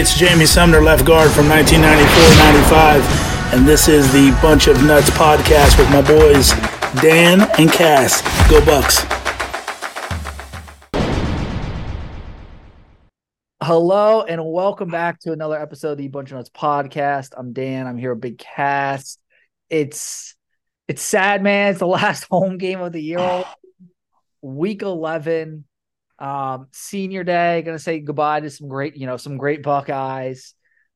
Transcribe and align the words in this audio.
It's 0.00 0.16
Jamie 0.16 0.46
Sumner, 0.46 0.80
left 0.80 1.04
guard 1.04 1.32
from 1.32 1.46
1994-95, 1.46 3.52
and 3.52 3.66
this 3.66 3.88
is 3.88 4.12
the 4.12 4.30
Bunch 4.40 4.68
of 4.68 4.80
Nuts 4.84 5.10
podcast 5.10 5.76
with 5.76 5.90
my 5.90 6.02
boys 6.02 6.52
Dan 7.02 7.40
and 7.58 7.72
Cass. 7.72 8.22
Go 8.48 8.64
Bucks! 8.64 9.04
Hello 13.60 14.22
and 14.22 14.40
welcome 14.44 14.88
back 14.88 15.18
to 15.22 15.32
another 15.32 15.60
episode 15.60 15.90
of 15.90 15.98
the 15.98 16.06
Bunch 16.06 16.30
of 16.30 16.36
Nuts 16.36 16.50
podcast. 16.50 17.34
I'm 17.36 17.52
Dan. 17.52 17.88
I'm 17.88 17.98
here 17.98 18.14
with 18.14 18.20
Big 18.20 18.38
Cass. 18.38 19.18
It's 19.68 20.36
it's 20.86 21.02
sad, 21.02 21.42
man. 21.42 21.70
It's 21.70 21.80
the 21.80 21.86
last 21.88 22.24
home 22.30 22.56
game 22.56 22.80
of 22.80 22.92
the 22.92 23.02
year, 23.02 23.44
week 24.42 24.82
11 24.82 25.64
um, 26.18 26.68
senior 26.72 27.24
day, 27.24 27.62
gonna 27.62 27.78
say 27.78 28.00
goodbye 28.00 28.40
to 28.40 28.50
some 28.50 28.68
great, 28.68 28.96
you 28.96 29.06
know, 29.06 29.16
some 29.16 29.36
great 29.36 29.62
Buckeyes 29.62 30.54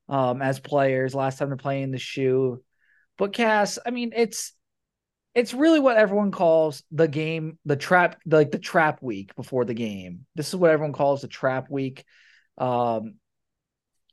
um, 0.09 0.41
as 0.41 0.59
players. 0.59 1.15
Last 1.15 1.37
time 1.37 1.49
they're 1.49 1.57
playing 1.57 1.91
the 1.91 1.97
shoe, 1.97 2.63
but 3.17 3.33
Cass, 3.33 3.79
I 3.85 3.91
mean, 3.91 4.11
it's 4.15 4.53
it's 5.35 5.53
really 5.53 5.79
what 5.79 5.97
everyone 5.97 6.31
calls 6.31 6.83
the 6.91 7.07
game, 7.07 7.57
the 7.65 7.75
trap, 7.75 8.19
like 8.25 8.51
the 8.51 8.59
trap 8.59 9.01
week 9.01 9.35
before 9.35 9.65
the 9.65 9.73
game. 9.73 10.25
This 10.35 10.49
is 10.49 10.55
what 10.55 10.71
everyone 10.71 10.93
calls 10.93 11.21
the 11.21 11.27
trap 11.27 11.69
week. 11.69 12.05
Um, 12.57 13.15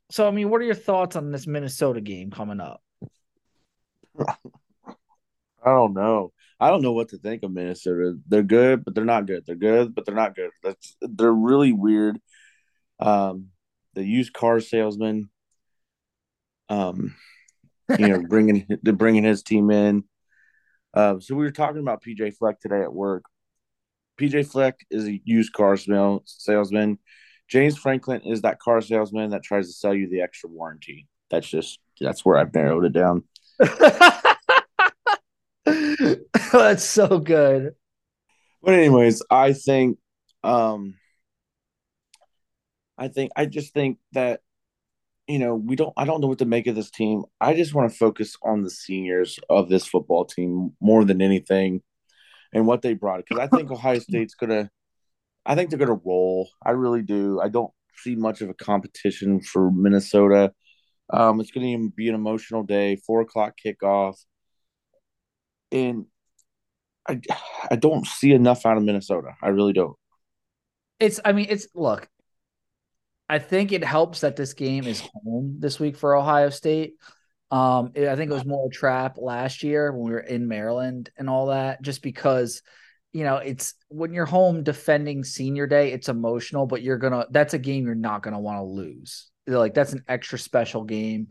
so, 0.09 0.27
I 0.27 0.31
mean, 0.31 0.49
what 0.49 0.61
are 0.61 0.65
your 0.65 0.73
thoughts 0.75 1.15
on 1.15 1.31
this 1.31 1.45
Minnesota 1.45 2.01
game 2.01 2.31
coming 2.31 2.59
up? 2.59 2.81
I 4.19 4.35
don't 5.63 5.93
know. 5.93 6.33
I 6.61 6.69
don't 6.69 6.83
know 6.83 6.91
what 6.91 7.09
to 7.09 7.17
think 7.17 7.41
of 7.41 7.51
Minnesota. 7.51 8.13
They're 8.27 8.43
good, 8.43 8.85
but 8.85 8.93
they're 8.93 9.03
not 9.03 9.25
good. 9.25 9.43
They're 9.47 9.55
good, 9.55 9.95
but 9.95 10.05
they're 10.05 10.13
not 10.13 10.35
good. 10.35 10.51
That's 10.63 10.95
they're 11.01 11.33
really 11.33 11.73
weird. 11.73 12.19
Um, 12.99 13.47
the 13.95 14.05
used 14.05 14.31
car 14.31 14.59
salesman, 14.59 15.31
um, 16.69 17.15
you 17.97 18.07
know, 18.07 18.21
bringing 18.29 18.67
they're 18.83 18.93
bringing 18.93 19.23
his 19.23 19.41
team 19.41 19.71
in. 19.71 20.03
Uh, 20.93 21.19
so 21.19 21.33
we 21.33 21.43
were 21.43 21.51
talking 21.51 21.81
about 21.81 22.03
PJ 22.03 22.37
Fleck 22.37 22.59
today 22.59 22.81
at 22.81 22.93
work. 22.93 23.23
PJ 24.19 24.51
Fleck 24.51 24.75
is 24.91 25.07
a 25.07 25.19
used 25.25 25.53
car 25.53 25.77
smell, 25.77 26.21
salesman. 26.25 26.99
James 27.47 27.75
Franklin 27.75 28.21
is 28.21 28.43
that 28.43 28.59
car 28.59 28.81
salesman 28.81 29.31
that 29.31 29.41
tries 29.41 29.65
to 29.65 29.73
sell 29.73 29.95
you 29.95 30.07
the 30.07 30.21
extra 30.21 30.47
warranty. 30.47 31.07
That's 31.31 31.49
just 31.49 31.79
that's 31.99 32.23
where 32.23 32.37
I've 32.37 32.53
narrowed 32.53 32.85
it 32.85 32.93
down. 32.93 33.23
That's 36.51 36.83
so 36.83 37.19
good. 37.19 37.73
But 38.61 38.73
anyways, 38.75 39.23
I 39.29 39.53
think 39.53 39.97
um 40.43 40.95
I 42.97 43.07
think 43.07 43.31
I 43.35 43.45
just 43.45 43.73
think 43.73 43.97
that 44.13 44.41
you 45.27 45.39
know, 45.39 45.55
we 45.55 45.75
don't 45.75 45.93
I 45.97 46.05
don't 46.05 46.21
know 46.21 46.27
what 46.27 46.39
to 46.39 46.45
make 46.45 46.67
of 46.67 46.75
this 46.75 46.91
team. 46.91 47.23
I 47.39 47.53
just 47.53 47.73
want 47.73 47.91
to 47.91 47.97
focus 47.97 48.35
on 48.43 48.63
the 48.63 48.69
seniors 48.69 49.39
of 49.49 49.69
this 49.69 49.85
football 49.85 50.25
team 50.25 50.73
more 50.81 51.05
than 51.05 51.21
anything 51.21 51.81
and 52.53 52.67
what 52.67 52.81
they 52.81 52.93
brought 52.93 53.23
because 53.25 53.39
I 53.39 53.47
think 53.47 53.71
Ohio 53.71 53.99
State's 54.09 54.35
gonna 54.35 54.69
I 55.45 55.55
think 55.55 55.69
they're 55.69 55.79
gonna 55.79 55.99
roll. 56.05 56.49
I 56.63 56.71
really 56.71 57.01
do. 57.01 57.39
I 57.39 57.49
don't 57.49 57.71
see 57.97 58.15
much 58.15 58.41
of 58.41 58.49
a 58.49 58.53
competition 58.53 59.41
for 59.41 59.71
Minnesota. 59.71 60.53
Um, 61.11 61.39
it's 61.39 61.51
gonna 61.51 61.89
be 61.95 62.09
an 62.09 62.15
emotional 62.15 62.63
day, 62.63 62.97
four 62.97 63.21
o'clock 63.21 63.55
kickoff. 63.63 64.15
And 65.71 66.05
I 67.07 67.19
I 67.69 67.75
don't 67.75 68.05
see 68.05 68.31
enough 68.31 68.65
out 68.65 68.77
of 68.77 68.83
Minnesota. 68.83 69.35
I 69.41 69.49
really 69.49 69.73
don't. 69.73 69.95
It's 70.99 71.19
I 71.23 71.31
mean 71.31 71.47
it's 71.49 71.67
look. 71.73 72.07
I 73.27 73.39
think 73.39 73.71
it 73.71 73.83
helps 73.83 74.21
that 74.21 74.35
this 74.35 74.53
game 74.53 74.85
is 74.85 75.01
home 75.13 75.55
this 75.59 75.79
week 75.79 75.95
for 75.95 76.15
Ohio 76.15 76.49
State. 76.49 76.95
Um, 77.49 77.91
I 77.95 78.15
think 78.15 78.29
it 78.29 78.33
was 78.33 78.45
more 78.45 78.67
a 78.67 78.69
trap 78.69 79.17
last 79.17 79.63
year 79.63 79.91
when 79.91 80.03
we 80.03 80.11
were 80.11 80.19
in 80.19 80.47
Maryland 80.47 81.09
and 81.17 81.29
all 81.29 81.47
that, 81.47 81.81
just 81.81 82.01
because 82.01 82.61
you 83.13 83.23
know 83.23 83.37
it's 83.37 83.73
when 83.89 84.13
you're 84.13 84.25
home 84.25 84.63
defending 84.63 85.23
senior 85.23 85.65
day, 85.65 85.91
it's 85.91 86.09
emotional, 86.09 86.65
but 86.65 86.81
you're 86.81 86.97
gonna 86.97 87.25
that's 87.31 87.53
a 87.53 87.59
game 87.59 87.85
you're 87.85 87.95
not 87.95 88.21
gonna 88.21 88.39
want 88.39 88.59
to 88.59 88.63
lose. 88.63 89.29
Like 89.47 89.73
that's 89.73 89.93
an 89.93 90.03
extra 90.07 90.37
special 90.37 90.83
game. 90.83 91.29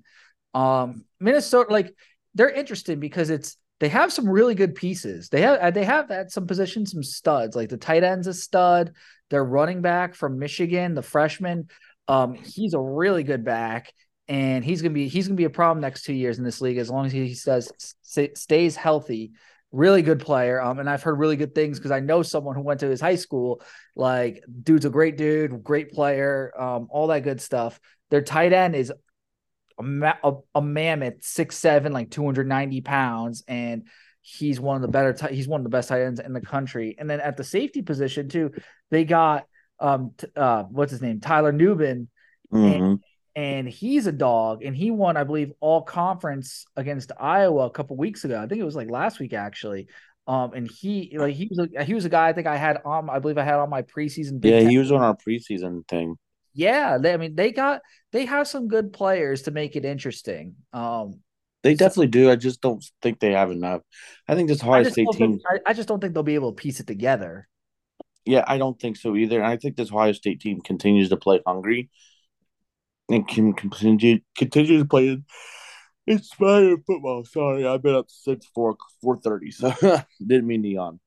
Um, 0.55 1.05
Minnesota, 1.21 1.73
like 1.73 1.95
they're 2.35 2.51
interesting 2.51 2.99
because 2.99 3.31
it's 3.31 3.57
they 3.81 3.89
have 3.89 4.13
some 4.13 4.29
really 4.29 4.55
good 4.55 4.75
pieces. 4.75 5.31
They 5.31 5.41
have 5.41 5.75
they 5.75 5.85
have 5.85 6.11
at 6.11 6.31
some 6.31 6.47
positions 6.47 6.93
some 6.93 7.03
studs. 7.03 7.57
Like 7.57 7.71
the 7.71 7.79
tight 7.79 8.05
end's 8.05 8.27
a 8.27 8.35
stud. 8.35 8.93
Their 9.31 9.45
running 9.45 9.81
back 9.81 10.15
from 10.15 10.39
Michigan, 10.39 10.95
the 10.95 11.03
freshman, 11.03 11.69
um, 12.09 12.35
he's 12.35 12.75
a 12.75 12.81
really 12.81 13.23
good 13.23 13.45
back, 13.45 13.93
and 14.29 14.65
he's 14.65 14.83
gonna 14.83 14.95
be 14.95 15.09
he's 15.09 15.29
gonna 15.29 15.37
be 15.37 15.45
a 15.45 15.51
problem 15.51 15.81
next 15.81 16.03
two 16.03 16.13
years 16.13 16.39
in 16.39 16.45
this 16.45 16.61
league 16.61 16.79
as 16.79 16.91
long 16.91 17.07
as 17.07 17.13
he 17.13 17.35
does 17.45 17.73
stays 18.35 18.77
healthy. 18.77 19.33
Really 19.73 20.03
good 20.03 20.19
player. 20.19 20.61
Um, 20.61 20.81
and 20.81 20.91
I've 20.91 21.05
heard 21.05 21.19
really 21.19 21.37
good 21.37 21.55
things 21.55 21.79
because 21.79 21.93
I 21.93 22.01
know 22.01 22.23
someone 22.23 22.57
who 22.57 22.63
went 22.63 22.81
to 22.81 22.89
his 22.89 23.01
high 23.01 23.15
school. 23.15 23.63
Like, 23.95 24.43
dude's 24.65 24.85
a 24.85 24.91
great 24.91 25.17
dude, 25.17 25.63
great 25.63 25.93
player, 25.93 26.53
um, 26.61 26.89
all 26.91 27.07
that 27.07 27.23
good 27.23 27.41
stuff. 27.41 27.79
Their 28.11 28.23
tight 28.23 28.53
end 28.53 28.75
is 28.75 28.93
a, 29.81 30.19
a, 30.25 30.33
a 30.57 30.63
mammoth, 30.63 31.23
six 31.25 31.57
seven, 31.57 31.93
like 31.93 32.11
two 32.11 32.25
hundred 32.25 32.47
ninety 32.47 32.81
pounds, 32.81 33.43
and 33.49 33.87
he's 34.23 34.61
one 34.61 34.77
of 34.77 34.83
the 34.83 34.89
better. 34.89 35.13
T- 35.13 35.35
he's 35.35 35.49
one 35.49 35.61
of 35.61 35.65
the 35.65 35.71
best 35.71 35.89
tight 35.89 36.03
ends 36.03 36.21
in 36.21 36.33
the 36.33 36.41
country. 36.41 36.97
And 36.99 37.09
then 37.09 37.21
at 37.21 37.37
the 37.37 37.45
safety 37.45 37.83
position 37.83 38.29
too, 38.29 38.53
they 38.91 39.05
got 39.05 39.47
um 39.79 40.13
t- 40.17 40.27
uh 40.37 40.65
what's 40.65 40.91
his 40.93 41.03
name, 41.03 41.21
Tyler 41.21 41.53
Nubin, 41.53 42.09
Mm-hmm. 42.53 42.83
and, 42.85 42.99
and 43.37 43.69
he's 43.69 44.09
a 44.09 44.13
dog, 44.13 44.65
and 44.65 44.77
he 44.77 44.91
won, 44.91 45.17
I 45.17 45.23
believe, 45.23 45.53
all 45.61 45.83
conference 45.83 46.67
against 46.77 47.13
Iowa 47.19 47.67
a 47.67 47.71
couple 47.71 47.97
weeks 47.97 48.25
ago. 48.25 48.37
I 48.37 48.47
think 48.49 48.61
it 48.61 48.65
was 48.65 48.75
like 48.75 48.91
last 48.91 49.21
week 49.21 49.33
actually. 49.33 49.87
Um, 50.27 50.53
and 50.53 50.71
he 50.71 51.17
like 51.17 51.35
he 51.35 51.49
was 51.49 51.69
a 51.75 51.85
he 51.85 51.95
was 51.95 52.05
a 52.05 52.09
guy 52.09 52.29
I 52.29 52.33
think 52.33 52.47
I 52.47 52.57
had 52.57 52.79
on 52.85 53.09
I 53.09 53.21
believe 53.21 53.39
I 53.39 53.45
had 53.45 53.55
on 53.55 53.71
my 53.71 53.83
preseason. 53.83 54.45
yeah, 54.45 54.61
he 54.61 54.79
was 54.79 54.93
on 54.93 55.01
our 55.01 55.17
preseason 55.17 55.87
thing. 55.89 56.17
Yeah, 56.55 56.99
they, 56.99 57.13
I 57.13 57.17
mean 57.17 57.35
they 57.35 57.53
got 57.53 57.81
they 58.13 58.27
have 58.27 58.49
some 58.49 58.69
good 58.69 58.93
players 58.93 59.43
to 59.43 59.51
make 59.51 59.77
it 59.77 59.85
interesting. 59.85 60.57
Um, 60.73 61.21
They 61.63 61.75
definitely 61.75 62.09
do. 62.09 62.31
I 62.31 62.37
just 62.37 62.63
don't 62.63 62.83
think 63.03 63.21
they 63.21 63.33
have 63.33 63.51
enough. 63.51 63.83
I 64.27 64.35
think 64.35 64.49
this 64.49 64.63
Ohio 64.63 64.83
State 64.85 65.13
team. 65.13 65.41
I, 65.47 65.59
I 65.67 65.73
just 65.75 65.89
don't 65.89 66.01
think 66.01 66.15
they'll 66.15 66.23
be 66.23 66.35
able 66.35 66.53
to 66.53 66.61
piece 66.63 66.81
it 66.81 66.87
together. 66.87 67.49
Yeah, 68.25 68.45
I 68.47 68.59
don't 68.59 68.79
think 68.79 68.97
so 68.97 69.17
either. 69.17 69.39
And 69.39 69.47
I 69.47 69.57
think 69.57 69.77
this 69.77 69.91
Ohio 69.91 70.13
State 70.13 70.41
team 70.41 70.61
continues 70.61 71.09
to 71.11 71.17
play 71.17 71.41
hungry 71.47 71.91
and 73.09 73.27
can 73.27 73.53
continue 73.53 74.21
continue 74.37 74.79
to 74.79 74.85
play 74.85 75.19
inspired 76.07 76.81
football. 76.87 77.25
Sorry, 77.25 77.67
I've 77.67 77.83
been 77.83 77.95
up 77.95 78.07
since 78.11 78.47
four 78.55 78.77
four 79.03 79.19
thirty, 79.21 79.51
so 79.51 79.73
didn't 80.27 80.47
mean 80.47 80.63
to 80.63 80.69
yawn. 80.69 81.01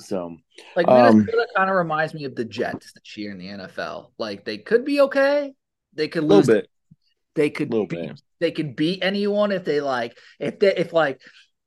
So 0.00 0.36
Like 0.76 0.88
Um, 0.88 1.18
Minnesota 1.18 1.46
kind 1.56 1.70
of 1.70 1.76
reminds 1.76 2.14
me 2.14 2.24
of 2.24 2.34
the 2.34 2.44
Jets 2.44 2.92
this 2.92 3.16
year 3.16 3.30
in 3.30 3.38
the 3.38 3.48
NFL. 3.48 4.12
Like 4.18 4.44
they 4.44 4.58
could 4.58 4.84
be 4.84 5.00
okay, 5.02 5.52
they 5.94 6.08
could 6.08 6.24
lose, 6.24 6.46
bit, 6.46 6.68
they 7.34 7.50
could 7.50 7.70
beat, 7.70 7.88
bit. 7.88 8.20
they 8.40 8.52
could 8.52 8.76
beat 8.76 9.02
anyone 9.02 9.52
if 9.52 9.64
they 9.64 9.80
like 9.80 10.16
if 10.38 10.58
they 10.58 10.74
if 10.76 10.92
like 10.92 11.20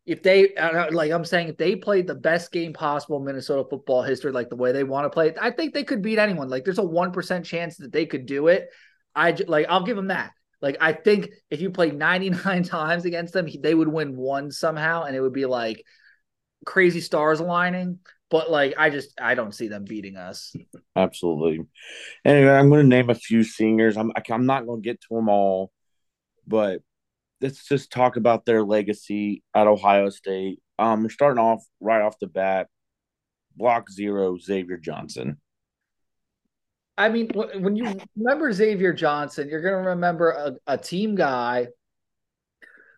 if 0.05 0.21
they 0.21 0.53
like 0.91 1.11
I'm 1.11 1.25
saying 1.25 1.47
if 1.47 1.57
they 1.57 1.75
played 1.75 2.07
the 2.07 2.15
best 2.15 2.51
game 2.51 2.73
possible 2.73 3.17
in 3.17 3.25
Minnesota 3.25 3.67
football 3.69 4.03
history 4.03 4.31
like 4.31 4.49
the 4.49 4.55
way 4.55 4.71
they 4.71 4.83
want 4.83 5.05
to 5.05 5.09
play 5.09 5.29
it, 5.29 5.37
I 5.39 5.51
think 5.51 5.73
they 5.73 5.85
could 5.85 6.01
beat 6.01 6.19
anyone. 6.19 6.49
Like 6.49 6.65
there's 6.65 6.79
a 6.79 6.83
1% 6.83 7.45
chance 7.45 7.77
that 7.77 7.91
they 7.91 8.05
could 8.05 8.25
do 8.25 8.47
it. 8.47 8.69
I 9.15 9.35
like 9.47 9.67
I'll 9.69 9.85
give 9.85 9.95
them 9.95 10.07
that. 10.07 10.31
Like 10.61 10.77
I 10.81 10.93
think 10.93 11.29
if 11.49 11.61
you 11.61 11.69
played 11.69 11.95
99 11.95 12.63
times 12.63 13.05
against 13.05 13.33
them, 13.33 13.47
they 13.61 13.73
would 13.73 13.87
win 13.87 14.17
one 14.17 14.51
somehow 14.51 15.03
and 15.03 15.15
it 15.15 15.21
would 15.21 15.33
be 15.33 15.45
like 15.45 15.83
crazy 16.65 17.01
stars 17.01 17.39
aligning, 17.39 17.99
but 18.33 18.49
like 18.49 18.73
I 18.79 18.89
just 18.89 19.13
I 19.21 19.35
don't 19.35 19.53
see 19.53 19.67
them 19.67 19.85
beating 19.85 20.17
us. 20.17 20.55
Absolutely. 20.95 21.67
Anyway, 22.25 22.49
I'm 22.51 22.67
going 22.69 22.81
to 22.81 22.87
name 22.87 23.11
a 23.11 23.15
few 23.15 23.43
singers. 23.43 23.95
I'm 23.95 24.11
I'm 24.31 24.47
not 24.47 24.65
going 24.65 24.81
to 24.81 24.89
get 24.89 24.99
to 25.01 25.07
them 25.11 25.29
all, 25.29 25.71
but 26.47 26.81
let's 27.41 27.67
just 27.67 27.91
talk 27.91 28.15
about 28.15 28.47
their 28.47 28.63
legacy 28.63 29.43
at 29.53 29.67
Ohio 29.67 30.09
State. 30.09 30.63
Um, 30.79 31.03
we're 31.03 31.09
starting 31.09 31.37
off 31.37 31.63
right 31.79 32.01
off 32.01 32.17
the 32.17 32.25
bat. 32.25 32.69
Block 33.55 33.87
zero, 33.91 34.39
Xavier 34.39 34.77
Johnson. 34.77 35.37
I 36.97 37.09
mean, 37.09 37.29
when 37.35 37.75
you 37.75 37.99
remember 38.15 38.51
Xavier 38.51 38.93
Johnson, 38.93 39.47
you're 39.47 39.61
going 39.61 39.83
to 39.83 39.89
remember 39.91 40.31
a, 40.31 40.53
a 40.65 40.77
team 40.79 41.13
guy, 41.13 41.67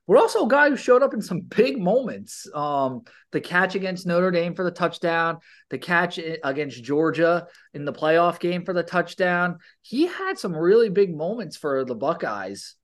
but 0.07 0.18
also 0.18 0.46
a 0.46 0.50
guy 0.50 0.69
who 0.69 0.78
showed 0.78 1.04
up 1.04 1.13
in 1.13 1.22
some 1.22 1.42
big 1.42 1.78
moments. 1.78 2.48
Um, 2.54 3.02
the 3.31 3.42
catch 3.42 3.75
against 3.75 4.06
Notre 4.06 4.31
Dame 4.31 4.54
for 4.54 4.63
the 4.63 4.72
touchdown, 4.72 5.40
the 5.69 5.78
catch 5.78 6.19
against 6.44 6.84
Georgia 6.84 7.48
in 7.74 7.86
the 7.86 7.94
playoff 7.94 8.40
game 8.40 8.63
for 8.63 8.74
the 8.74 8.84
touchdown. 8.84 9.57
He 9.81 10.07
had 10.07 10.38
some 10.38 10.56
really 10.56 10.90
big 10.90 11.16
moments 11.16 11.57
for 11.57 11.84
the 11.84 11.96
Buckeyes. 11.96 12.75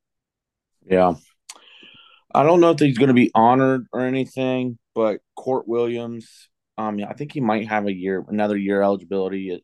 Yeah. 0.86 1.14
I 2.34 2.44
don't 2.44 2.60
know 2.60 2.72
if 2.72 2.80
he's 2.80 2.98
going 2.98 3.10
to 3.10 3.14
be 3.14 3.32
honored 3.36 3.86
or 3.94 4.02
anything, 4.02 4.80
but 4.96 5.20
Kourt 5.38 5.68
Williams, 5.68 6.50
um, 6.78 7.00
I 7.08 7.14
think 7.14 7.34
he 7.34 7.42
might 7.42 7.68
have 7.68 7.88
a 7.88 7.94
year, 7.94 8.26
another 8.28 8.58
year 8.58 8.82
eligibility. 8.82 9.52
It, 9.52 9.64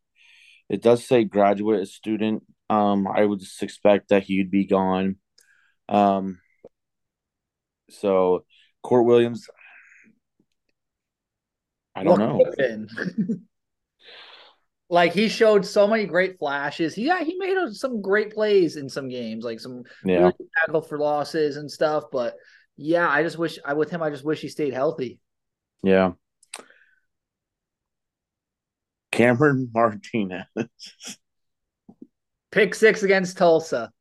it 0.70 0.82
does 0.82 1.06
say 1.06 1.24
graduate 1.24 1.88
student 1.88 2.44
Um, 2.70 3.08
I 3.08 3.26
would 3.26 3.40
just 3.40 3.64
expect 3.64 4.10
that 4.10 4.24
he'd 4.24 4.52
be 4.52 4.66
gone. 4.66 5.16
Um, 5.88 6.40
so 7.90 8.46
Kourt 8.84 9.06
Williams, 9.06 9.50
I 11.96 12.04
don't 12.04 12.20
know. 12.20 12.44
like 14.90 15.14
he 15.14 15.28
showed 15.28 15.66
so 15.66 15.88
many 15.88 16.06
great 16.06 16.40
flashes. 16.40 16.96
He 16.96 17.06
yeah, 17.06 17.24
he 17.24 17.36
made 17.38 17.58
some 17.74 18.02
great 18.02 18.34
plays 18.34 18.78
in 18.78 18.88
some 18.90 19.10
games, 19.10 19.44
like 19.44 19.60
some 19.60 19.84
Yeah. 20.06 20.20
really 20.20 20.34
tackle 20.60 20.82
for 20.82 20.98
losses 20.98 21.58
and 21.58 21.70
stuff. 21.70 22.06
But 22.12 22.36
yeah, 22.78 23.10
I 23.10 23.24
just 23.24 23.38
wish 23.38 23.60
I 23.66 23.74
with 23.74 23.90
him. 23.90 24.02
I 24.02 24.10
just 24.10 24.24
wish 24.24 24.42
he 24.42 24.50
stayed 24.50 24.74
healthy. 24.74 25.20
Yeah. 25.84 26.14
Cameron 29.12 29.70
Martinez. 29.74 30.46
Pick 32.52 32.76
six 32.76 33.04
against 33.04 33.38
Tulsa. 33.38 33.92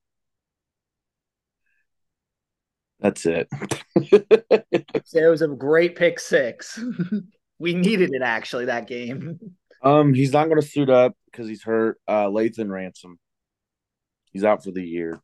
That's 3.00 3.26
it. 3.26 3.48
So 5.04 5.18
it 5.18 5.28
was 5.28 5.42
a 5.42 5.48
great 5.48 5.94
pick 5.94 6.18
six. 6.18 6.80
we 7.58 7.74
needed 7.74 8.10
it 8.12 8.22
actually 8.22 8.64
that 8.66 8.88
game. 8.88 9.38
um, 9.82 10.14
he's 10.14 10.32
not 10.32 10.46
going 10.46 10.60
to 10.60 10.66
suit 10.66 10.90
up 10.90 11.14
because 11.30 11.46
he's 11.46 11.62
hurt. 11.62 12.00
Uh, 12.08 12.26
Lathan 12.26 12.70
Ransom. 12.70 13.18
He's 14.32 14.42
out 14.42 14.64
for 14.64 14.72
the 14.72 14.82
year. 14.82 15.20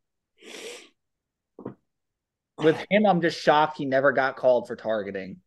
With 2.59 2.77
him, 2.91 3.07
I'm 3.07 3.21
just 3.21 3.41
shocked 3.41 3.77
he 3.77 3.87
never 3.87 4.13
got 4.13 4.37
called 4.37 4.69
for 4.69 4.77
targeting. 4.77 5.39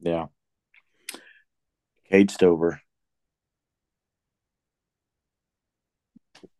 Yeah. 0.00 0.26
Cade 2.10 2.30
Stover. 2.30 2.80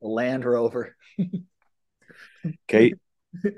Land 0.01 0.45
Rover. 0.45 0.95
Cade. 2.69 2.99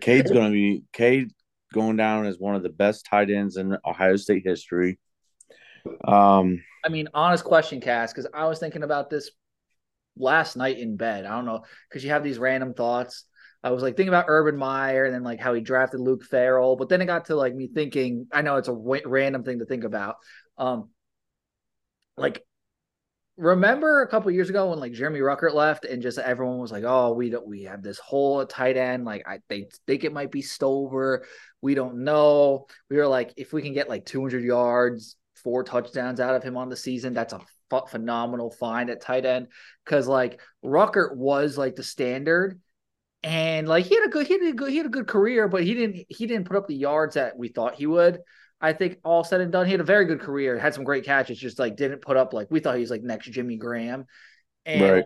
Cade's 0.00 0.30
going 0.32 0.46
to 0.46 0.52
be 0.52 0.82
Cade 0.92 1.30
going 1.72 1.96
down 1.96 2.26
as 2.26 2.38
one 2.38 2.54
of 2.54 2.62
the 2.62 2.68
best 2.68 3.06
tight 3.06 3.30
ends 3.30 3.56
in 3.56 3.76
Ohio 3.84 4.16
State 4.16 4.42
history. 4.44 4.98
Um, 6.06 6.62
I 6.84 6.88
mean, 6.88 7.08
honest 7.14 7.44
question, 7.44 7.80
Cass, 7.80 8.12
because 8.12 8.28
I 8.32 8.46
was 8.46 8.58
thinking 8.58 8.82
about 8.82 9.10
this 9.10 9.30
last 10.16 10.56
night 10.56 10.78
in 10.78 10.96
bed. 10.96 11.24
I 11.24 11.30
don't 11.30 11.46
know, 11.46 11.64
because 11.88 12.04
you 12.04 12.10
have 12.10 12.24
these 12.24 12.38
random 12.38 12.74
thoughts. 12.74 13.24
I 13.62 13.70
was 13.70 13.82
like 13.82 13.96
thinking 13.96 14.08
about 14.08 14.24
Urban 14.28 14.56
Meyer 14.56 15.04
and 15.04 15.14
then 15.14 15.22
like 15.22 15.38
how 15.38 15.52
he 15.52 15.60
drafted 15.60 16.00
Luke 16.00 16.24
Farrell, 16.24 16.76
but 16.76 16.88
then 16.88 17.02
it 17.02 17.06
got 17.06 17.26
to 17.26 17.36
like 17.36 17.54
me 17.54 17.68
thinking. 17.68 18.26
I 18.32 18.42
know 18.42 18.56
it's 18.56 18.68
a 18.68 18.72
w- 18.72 19.02
random 19.04 19.44
thing 19.44 19.58
to 19.58 19.66
think 19.66 19.84
about. 19.84 20.16
Um, 20.56 20.88
like 22.16 22.44
remember 23.40 24.02
a 24.02 24.08
couple 24.08 24.30
years 24.30 24.50
ago 24.50 24.70
when 24.70 24.78
like 24.78 24.92
Jeremy 24.92 25.20
Ruckert 25.20 25.54
left 25.54 25.86
and 25.86 26.02
just 26.02 26.18
everyone 26.18 26.58
was 26.58 26.70
like, 26.70 26.84
"Oh, 26.86 27.14
we 27.14 27.30
don't 27.30 27.46
we 27.46 27.62
have 27.62 27.82
this 27.82 27.98
whole 27.98 28.44
tight 28.46 28.76
end 28.76 29.04
like 29.04 29.26
I 29.26 29.40
they 29.48 29.68
think 29.86 30.04
it 30.04 30.12
might 30.12 30.30
be 30.30 30.42
Stover. 30.42 31.26
We 31.62 31.74
don't 31.74 32.04
know." 32.04 32.66
We 32.90 32.96
were 32.96 33.06
like, 33.06 33.32
if 33.36 33.52
we 33.52 33.62
can 33.62 33.72
get 33.72 33.88
like 33.88 34.04
200 34.04 34.44
yards, 34.44 35.16
four 35.36 35.64
touchdowns 35.64 36.20
out 36.20 36.34
of 36.34 36.42
him 36.42 36.56
on 36.56 36.68
the 36.68 36.76
season, 36.76 37.14
that's 37.14 37.32
a 37.32 37.40
ph- 37.70 37.88
phenomenal 37.88 38.50
find 38.50 38.90
at 38.90 39.00
tight 39.00 39.24
end 39.24 39.48
cuz 39.86 40.06
like 40.06 40.40
Ruckert 40.64 41.16
was 41.16 41.56
like 41.56 41.76
the 41.76 41.82
standard 41.82 42.60
and 43.22 43.68
like 43.68 43.86
he 43.86 43.94
had 43.94 44.04
a 44.04 44.10
good 44.10 44.26
he 44.26 44.34
had 44.34 44.42
a 44.42 44.52
good 44.52 44.70
he 44.70 44.76
had 44.76 44.86
a 44.86 44.90
good 44.90 45.08
career, 45.08 45.48
but 45.48 45.64
he 45.64 45.74
didn't 45.74 46.06
he 46.08 46.26
didn't 46.26 46.46
put 46.46 46.56
up 46.56 46.66
the 46.68 46.74
yards 46.76 47.14
that 47.14 47.38
we 47.38 47.48
thought 47.48 47.74
he 47.74 47.86
would. 47.86 48.20
I 48.60 48.72
think 48.72 48.98
all 49.04 49.24
said 49.24 49.40
and 49.40 49.50
done, 49.50 49.66
he 49.66 49.72
had 49.72 49.80
a 49.80 49.84
very 49.84 50.04
good 50.04 50.20
career, 50.20 50.58
had 50.58 50.74
some 50.74 50.84
great 50.84 51.04
catches, 51.04 51.38
just 51.38 51.58
like 51.58 51.76
didn't 51.76 52.02
put 52.02 52.16
up 52.16 52.32
like 52.32 52.50
we 52.50 52.60
thought 52.60 52.74
he 52.74 52.82
was 52.82 52.90
like 52.90 53.02
next 53.02 53.30
Jimmy 53.30 53.56
Graham. 53.56 54.06
And 54.66 54.82
Right. 54.82 55.04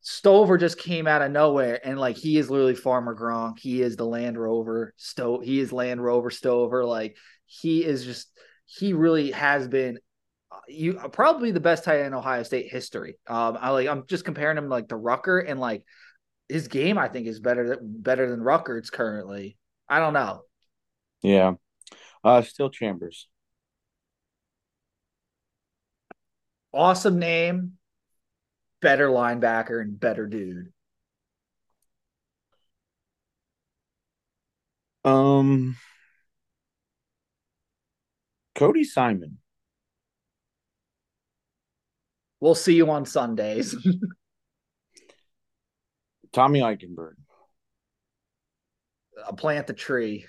Stover 0.00 0.56
just 0.56 0.78
came 0.78 1.08
out 1.08 1.22
of 1.22 1.32
nowhere 1.32 1.84
and 1.84 1.98
like 1.98 2.16
he 2.16 2.38
is 2.38 2.48
literally 2.48 2.76
Farmer 2.76 3.14
Gronk. 3.14 3.58
He 3.58 3.82
is 3.82 3.96
the 3.96 4.06
Land 4.06 4.38
Rover 4.38 4.94
Sto 4.96 5.40
he 5.40 5.58
is 5.58 5.72
Land 5.72 6.02
Rover 6.02 6.30
Stover. 6.30 6.84
Like 6.84 7.16
he 7.46 7.84
is 7.84 8.04
just 8.04 8.28
he 8.66 8.92
really 8.92 9.32
has 9.32 9.66
been 9.66 9.98
uh, 10.52 10.58
you 10.68 10.94
probably 11.12 11.50
the 11.50 11.58
best 11.58 11.82
tight 11.82 11.98
end 11.98 12.08
in 12.08 12.14
Ohio 12.14 12.44
State 12.44 12.70
history. 12.70 13.18
Um 13.26 13.58
I 13.60 13.70
like 13.70 13.88
I'm 13.88 14.06
just 14.06 14.24
comparing 14.24 14.58
him 14.58 14.68
like 14.68 14.88
to 14.88 14.96
Rucker 14.96 15.40
and 15.40 15.58
like 15.58 15.82
his 16.48 16.68
game 16.68 16.98
I 16.98 17.08
think 17.08 17.26
is 17.26 17.40
better 17.40 17.68
than 17.68 17.78
better 17.82 18.30
than 18.30 18.40
Rucker's 18.40 18.90
currently. 18.90 19.56
I 19.88 19.98
don't 19.98 20.14
know. 20.14 20.42
yeah. 21.22 21.54
Uh, 22.24 22.42
Steele 22.42 22.70
Chambers. 22.70 23.28
Awesome 26.72 27.18
name, 27.18 27.78
better 28.82 29.08
linebacker 29.08 29.80
and 29.80 29.98
better 29.98 30.26
dude. 30.26 30.72
Um, 35.04 35.76
Cody 38.56 38.84
Simon. 38.84 39.38
We'll 42.40 42.54
see 42.54 42.74
you 42.74 42.90
on 42.90 43.06
Sundays. 43.06 43.74
Tommy 46.32 46.60
Eichenberg. 46.60 47.14
I'll 49.24 49.32
plant 49.32 49.66
the 49.66 49.72
tree. 49.72 50.26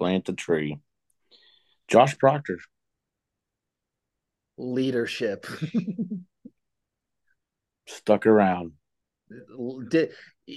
Plant 0.00 0.24
the 0.24 0.32
tree. 0.32 0.78
Josh 1.86 2.16
Proctor. 2.16 2.58
Leadership. 4.56 5.46
Stuck 7.86 8.26
around. 8.26 8.72
Did 9.90 10.12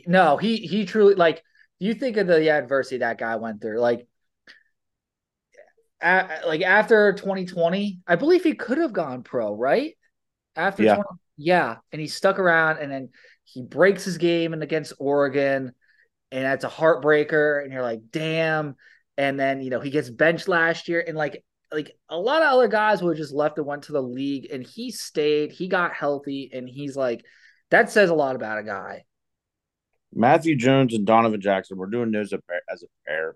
no, 0.08 0.38
he 0.38 0.58
he 0.58 0.86
truly 0.86 1.16
like 1.16 1.44
you 1.78 1.94
think 1.94 2.16
of 2.16 2.28
the 2.28 2.50
adversity 2.50 3.00
that 3.00 3.18
guy 3.18 3.36
went 3.36 3.62
through. 3.62 3.80
Like 3.80 4.08
a, 6.02 6.40
like 6.46 6.62
after 6.62 7.14
2020, 7.14 8.00
I 8.08 8.16
believe 8.16 8.44
he 8.44 8.56
could 8.56 8.78
have 8.78 8.94
gone 8.94 9.24
pro, 9.24 9.54
right? 9.54 9.96
After 10.56 10.84
Yeah. 10.84 10.96
20, 10.96 11.08
yeah, 11.38 11.78
and 11.92 12.00
he 12.00 12.08
stuck 12.08 12.40
around 12.40 12.78
and 12.78 12.92
then 12.92 13.10
he 13.44 13.62
breaks 13.62 14.06
his 14.06 14.18
game 14.18 14.54
and 14.54 14.64
against 14.64 14.94
Oregon, 15.00 15.74
and 16.32 16.46
that's 16.46 16.64
a 16.64 16.70
heartbreaker. 16.70 17.64
And 17.64 17.74
you're 17.74 17.82
like, 17.82 18.02
damn. 18.12 18.76
And 19.18 19.40
then 19.40 19.62
you 19.62 19.70
know 19.70 19.80
he 19.80 19.90
gets 19.90 20.10
benched 20.10 20.48
last 20.48 20.88
year, 20.88 21.04
and 21.06 21.18
like 21.18 21.44
like 21.72 21.92
a 22.10 22.18
lot 22.18 22.42
of 22.42 22.54
other 22.54 22.68
guys 22.68 23.02
would 23.02 23.18
have 23.18 23.24
just 23.24 23.34
left 23.34 23.58
and 23.58 23.68
went 23.68 23.84
to 23.84 23.92
the 23.92 24.02
league, 24.02 24.48
and 24.52 24.66
he 24.66 24.92
stayed. 24.92 25.52
He 25.52 25.68
got 25.68 25.94
healthy, 25.94 26.50
and 26.54 26.68
he's 26.68 26.96
like, 26.96 27.24
that 27.72 27.90
says 27.92 28.10
a 28.10 28.16
lot 28.16 28.36
about 28.36 28.60
a 28.60 28.64
guy. 28.64 29.04
Matthew 30.14 30.56
Jones 30.56 30.94
and 30.94 31.06
Donovan 31.06 31.42
Jackson. 31.42 31.78
We're 31.78 31.88
doing 31.88 32.12
those 32.12 32.34
as 32.34 32.40
a 32.40 32.42
pair. 32.42 32.62
As 32.72 32.84
a 32.84 32.88
pair. 33.08 33.36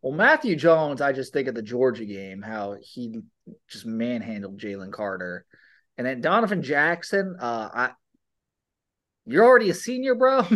Well, 0.00 0.12
Matthew 0.12 0.54
Jones, 0.54 1.00
I 1.00 1.12
just 1.12 1.32
think 1.32 1.48
of 1.48 1.54
the 1.54 1.62
Georgia 1.62 2.04
game, 2.04 2.42
how 2.42 2.76
he 2.78 3.22
just 3.68 3.86
manhandled 3.86 4.60
Jalen 4.60 4.92
Carter, 4.92 5.46
and 5.96 6.06
then 6.06 6.20
Donovan 6.20 6.62
Jackson. 6.62 7.36
Uh, 7.40 7.70
I, 7.72 7.90
you're 9.26 9.44
already 9.44 9.70
a 9.70 9.74
senior, 9.74 10.14
bro. 10.14 10.42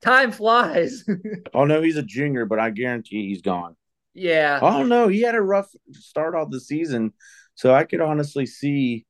Time 0.00 0.32
flies. 0.32 1.04
Oh 1.54 1.64
no, 1.64 1.82
he's 1.82 1.96
a 1.96 2.02
junior, 2.02 2.46
but 2.46 2.58
I 2.58 2.70
guarantee 2.70 3.28
he's 3.28 3.42
gone. 3.42 3.76
yeah, 4.14 4.58
Oh 4.62 4.84
no, 4.84 5.08
he 5.08 5.22
had 5.22 5.34
a 5.34 5.40
rough 5.40 5.70
start 5.92 6.34
off 6.34 6.50
the 6.50 6.60
season, 6.60 7.12
so 7.54 7.74
I 7.74 7.84
could 7.84 8.00
honestly 8.00 8.46
see, 8.46 9.04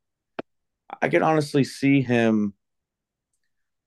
I 1.01 1.09
could 1.09 1.23
honestly 1.23 1.65
see 1.65 2.01
him 2.01 2.55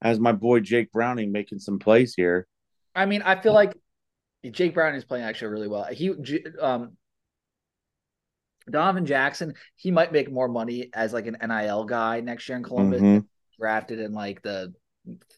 as 0.01 0.19
my 0.19 0.31
boy 0.31 0.59
Jake 0.59 0.91
Browning 0.91 1.31
making 1.31 1.59
some 1.59 1.79
plays 1.79 2.13
here. 2.15 2.47
I 2.95 3.05
mean, 3.05 3.21
I 3.23 3.41
feel 3.41 3.53
like 3.53 3.75
Jake 4.49 4.73
Brown 4.73 4.95
is 4.95 5.05
playing 5.05 5.25
actually 5.25 5.49
really 5.49 5.67
well. 5.67 5.85
He, 5.85 6.13
um, 6.61 6.97
Donovan 8.69 9.05
Jackson, 9.05 9.53
he 9.75 9.91
might 9.91 10.11
make 10.11 10.31
more 10.31 10.47
money 10.47 10.89
as 10.93 11.13
like 11.13 11.27
an 11.27 11.37
NIL 11.39 11.85
guy 11.85 12.21
next 12.21 12.49
year 12.49 12.57
in 12.57 12.63
Columbus. 12.63 13.01
Mhm. 13.01 13.25
Drafted 13.59 13.99
in 13.99 14.13
like 14.13 14.41
the 14.41 14.73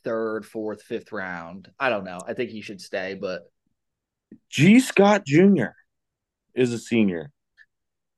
third, 0.03 0.45
fourth, 0.45 0.81
fifth 0.83 1.11
round. 1.11 1.69
I 1.79 1.89
don't 1.89 2.05
know. 2.05 2.19
I 2.25 2.33
think 2.33 2.49
he 2.49 2.61
should 2.61 2.81
stay, 2.81 3.15
but 3.15 3.43
Gee 4.49 4.79
Scott 4.79 5.25
Jr. 5.25 5.67
is 6.55 6.73
a 6.73 6.79
senior. 6.79 7.31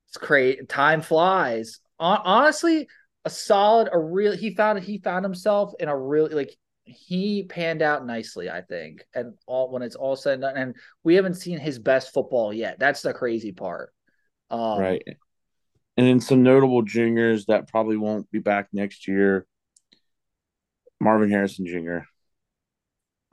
it's 0.07 0.17
great. 0.17 0.69
Time 0.69 1.01
flies. 1.01 1.79
Honestly, 1.99 2.87
a 3.25 3.29
solid, 3.29 3.89
a 3.91 3.99
real. 3.99 4.35
He 4.35 4.55
found 4.55 4.81
he 4.83 4.99
found 4.99 5.25
himself 5.25 5.73
in 5.79 5.89
a 5.89 5.97
really 5.97 6.33
like 6.33 6.55
he 6.85 7.43
panned 7.43 7.81
out 7.81 8.05
nicely. 8.05 8.49
I 8.49 8.61
think, 8.61 9.03
and 9.13 9.33
all 9.45 9.71
when 9.71 9.81
it's 9.81 9.95
all 9.95 10.15
said 10.15 10.33
and 10.33 10.41
done, 10.41 10.57
and 10.57 10.75
we 11.03 11.15
haven't 11.15 11.35
seen 11.35 11.59
his 11.59 11.77
best 11.77 12.13
football 12.13 12.53
yet. 12.53 12.79
That's 12.79 13.01
the 13.01 13.13
crazy 13.13 13.51
part. 13.51 13.93
Um, 14.49 14.79
right. 14.79 15.03
And 15.97 16.07
then 16.07 16.21
some 16.21 16.43
notable 16.43 16.81
juniors 16.81 17.45
that 17.47 17.67
probably 17.67 17.97
won't 17.97 18.31
be 18.31 18.39
back 18.39 18.69
next 18.71 19.07
year. 19.07 19.45
Marvin 20.99 21.29
Harrison 21.29 21.65
Jr. 21.65 21.99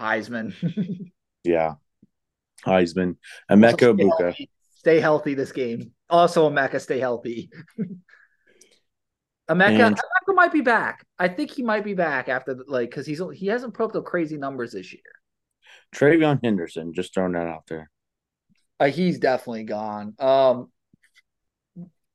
Heisman. 0.01 0.55
Yeah. 1.45 1.75
Heisman. 2.67 3.19
Emeka 3.49 3.97
Egbuka. 3.97 4.35
Stay 4.75 4.99
healthy 4.99 5.35
this 5.35 5.53
game. 5.53 5.93
Also, 6.11 6.51
Emeka, 6.51 6.81
stay 6.81 6.99
healthy. 6.99 7.51
Emeka, 9.49 9.87
And- 9.87 9.97
Emeka 9.97 10.35
might 10.35 10.53
be 10.53 10.61
back. 10.61 11.07
I 11.21 11.29
think 11.29 11.53
he 11.53 11.63
might 11.63 11.85
be 11.85 11.95
back 11.95 12.29
after 12.29 12.55
the- 12.55 12.65
like 12.67 12.91
because 12.91 13.07
he's 13.07 13.23
he 13.35 13.47
hasn't 13.47 13.75
put 13.75 13.85
up 13.85 13.93
the 13.93 14.03
crazy 14.03 14.37
numbers 14.37 14.73
this 14.73 14.93
year. 14.93 15.03
TreVeyon 15.95 16.41
Henderson, 16.43 16.93
just 16.93 17.15
throwing 17.15 17.33
that 17.33 17.47
out 17.47 17.63
there. 17.69 17.89
Uh, 18.81 18.87
he's 18.87 19.21
definitely 19.21 19.65
gone. 19.65 20.15
Um, 20.19 20.71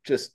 just, 0.03 0.33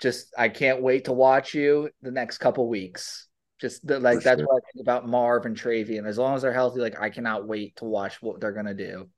just 0.00 0.32
I 0.36 0.48
can't 0.48 0.82
wait 0.82 1.06
to 1.06 1.12
watch 1.12 1.54
you 1.54 1.90
the 2.02 2.10
next 2.10 2.38
couple 2.38 2.68
weeks. 2.68 3.28
Just 3.60 3.86
the, 3.86 3.98
like 3.98 4.18
For 4.18 4.24
that's 4.24 4.40
sure. 4.40 4.46
what 4.46 4.62
I 4.62 4.70
think 4.72 4.82
about 4.82 5.08
Marv 5.08 5.46
and 5.46 5.56
TreVeyon. 5.56 6.06
As 6.06 6.18
long 6.18 6.36
as 6.36 6.42
they're 6.42 6.52
healthy, 6.52 6.80
like 6.80 7.00
I 7.00 7.10
cannot 7.10 7.46
wait 7.46 7.76
to 7.76 7.84
watch 7.84 8.22
what 8.22 8.40
they're 8.40 8.52
gonna 8.52 8.74
do. 8.74 9.08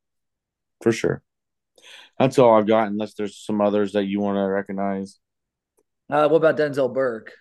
For 0.80 0.92
sure. 0.92 1.22
That's 2.18 2.38
all 2.38 2.54
I've 2.54 2.66
got, 2.66 2.88
unless 2.88 3.14
there's 3.14 3.36
some 3.36 3.60
others 3.60 3.92
that 3.92 4.04
you 4.04 4.20
want 4.20 4.36
to 4.36 4.42
recognize. 4.42 5.18
Uh, 6.08 6.28
what 6.28 6.38
about 6.38 6.56
Denzel 6.56 6.92
Burke? 6.92 7.32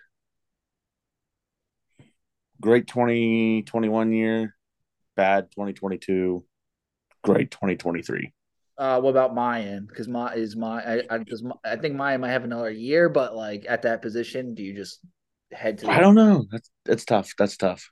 Great 2.60 2.86
2021 2.86 4.12
year, 4.12 4.54
bad 5.16 5.50
2022, 5.52 6.44
great 7.22 7.50
2023. 7.50 8.32
Uh, 8.80 8.98
what 8.98 9.10
about 9.10 9.34
Miyan? 9.34 9.86
Because 9.86 10.08
my 10.08 10.32
is 10.32 10.56
my 10.56 10.80
I 10.82 11.02
I, 11.10 11.24
I 11.66 11.76
think 11.76 11.96
Miyan 11.96 12.20
might 12.20 12.30
have 12.30 12.44
another 12.44 12.70
year, 12.70 13.10
but 13.10 13.36
like 13.36 13.66
at 13.68 13.82
that 13.82 14.00
position, 14.00 14.54
do 14.54 14.62
you 14.62 14.74
just 14.74 15.00
head 15.52 15.76
to? 15.78 15.90
I 15.90 16.00
don't 16.00 16.14
know. 16.14 16.46
That's 16.50 16.70
that's 16.86 17.04
tough. 17.04 17.30
That's 17.36 17.58
tough. 17.58 17.90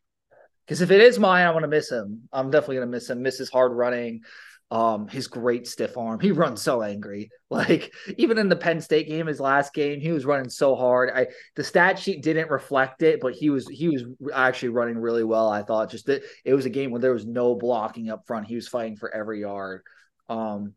Because 0.66 0.80
if 0.80 0.90
it 0.90 1.02
is 1.02 1.18
Miyan, 1.18 1.46
I'm 1.46 1.52
gonna 1.52 1.68
miss 1.68 1.92
him. 1.92 2.22
I'm 2.32 2.50
definitely 2.50 2.76
gonna 2.76 2.86
miss 2.86 3.10
him. 3.10 3.20
Miss 3.20 3.36
his 3.36 3.50
hard 3.50 3.72
running, 3.72 4.22
um, 4.70 5.08
his 5.08 5.26
great 5.26 5.66
stiff 5.66 5.98
arm. 5.98 6.20
He 6.20 6.32
runs 6.32 6.62
so 6.62 6.82
angry. 6.82 7.30
Like 7.50 7.94
even 8.18 8.36
in 8.36 8.50
the 8.50 8.56
Penn 8.56 8.78
State 8.82 9.08
game, 9.08 9.26
his 9.26 9.40
last 9.40 9.72
game, 9.72 10.00
he 10.00 10.12
was 10.12 10.26
running 10.26 10.50
so 10.50 10.76
hard. 10.76 11.08
I 11.08 11.28
the 11.56 11.64
stat 11.64 11.98
sheet 11.98 12.22
didn't 12.22 12.50
reflect 12.50 13.02
it, 13.02 13.20
but 13.22 13.32
he 13.32 13.48
was 13.48 13.66
he 13.68 13.88
was 13.88 14.04
actually 14.34 14.68
running 14.68 14.98
really 14.98 15.24
well. 15.24 15.48
I 15.48 15.62
thought 15.62 15.90
just 15.90 16.04
that 16.06 16.22
it 16.44 16.52
was 16.52 16.66
a 16.66 16.70
game 16.70 16.90
where 16.90 17.00
there 17.00 17.14
was 17.14 17.24
no 17.24 17.54
blocking 17.54 18.10
up 18.10 18.26
front. 18.26 18.46
He 18.46 18.54
was 18.54 18.68
fighting 18.68 18.96
for 18.96 19.14
every 19.14 19.40
yard. 19.40 19.80
Um, 20.28 20.74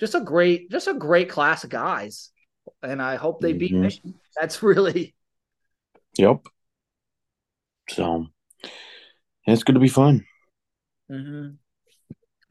just 0.00 0.14
a 0.14 0.20
great, 0.20 0.70
just 0.70 0.88
a 0.88 0.94
great 0.94 1.28
class 1.30 1.64
of 1.64 1.70
guys, 1.70 2.30
and 2.82 3.00
I 3.00 3.16
hope 3.16 3.40
they 3.40 3.52
beat 3.52 3.72
Mhm. 3.72 3.80
Michigan. 3.80 4.14
That's 4.38 4.62
really 4.62 5.14
Yep. 6.18 6.46
So 7.90 8.26
it's 9.46 9.62
going 9.64 9.74
to 9.74 9.80
be 9.80 9.88
fun. 9.88 10.24
Mm-hmm. 11.10 11.54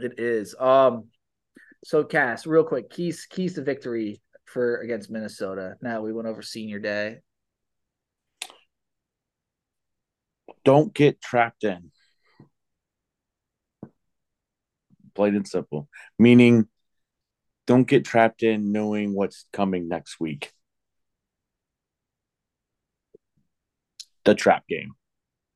It 0.06 0.20
is. 0.20 0.54
Um, 0.60 1.06
so 1.86 2.04
Cass, 2.04 2.46
real 2.46 2.64
quick, 2.64 2.90
keys 2.90 3.26
keys 3.26 3.56
to 3.56 3.62
victory 3.64 4.22
for 4.46 4.78
against 4.82 5.10
Minnesota. 5.10 5.76
Now 5.82 6.02
we 6.02 6.14
went 6.14 6.28
over 6.28 6.42
senior 6.42 6.80
day. 6.80 7.20
Don't 10.66 10.94
get 10.94 11.22
trapped 11.22 11.64
in. 11.64 11.92
Plain 15.16 15.36
and 15.36 15.48
simple. 15.48 15.88
Meaning, 16.18 16.68
don't 17.68 17.88
get 17.88 18.06
trapped 18.06 18.44
in 18.44 18.72
knowing 18.72 19.14
what's 19.14 19.46
coming 19.54 19.88
next 19.88 20.20
week. 20.20 20.52
The 24.26 24.36
trap 24.36 24.68
game. 24.68 24.94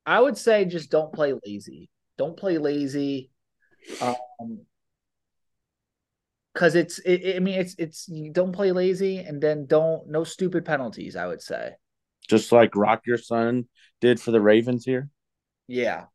I 0.05 0.19
would 0.19 0.37
say 0.37 0.65
just 0.65 0.89
don't 0.89 1.13
play 1.13 1.33
lazy. 1.45 1.89
Don't 2.17 2.37
play 2.37 2.57
lazy. 2.57 3.29
Um 4.01 4.59
because 6.53 6.75
it's 6.75 6.99
it, 6.99 7.23
it- 7.23 7.35
I 7.35 7.39
mean 7.39 7.59
it's 7.59 7.75
it's 7.77 8.07
you 8.07 8.31
don't 8.31 8.51
play 8.51 8.71
lazy 8.71 9.19
and 9.19 9.41
then 9.41 9.65
don't 9.65 10.07
no 10.09 10.23
stupid 10.23 10.65
penalties, 10.65 11.15
I 11.15 11.27
would 11.27 11.41
say. 11.41 11.73
Just 12.27 12.51
like 12.51 12.75
Rock 12.75 13.03
Ya-Sin 13.05 13.67
did 14.01 14.19
for 14.19 14.31
the 14.31 14.41
Ravens 14.41 14.83
here. 14.83 15.09
Yeah. 15.67 16.05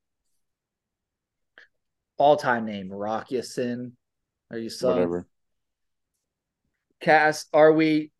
All 2.22 2.36
time 2.36 2.66
name, 2.66 2.88
Rock 2.88 3.32
Ya-Sin. 3.32 3.96
Are 4.52 4.56
you 4.56 4.70
son? 4.70 4.92
Whatever. 4.92 5.26
Cass, 7.00 7.46
are 7.52 7.72
we 7.72 8.12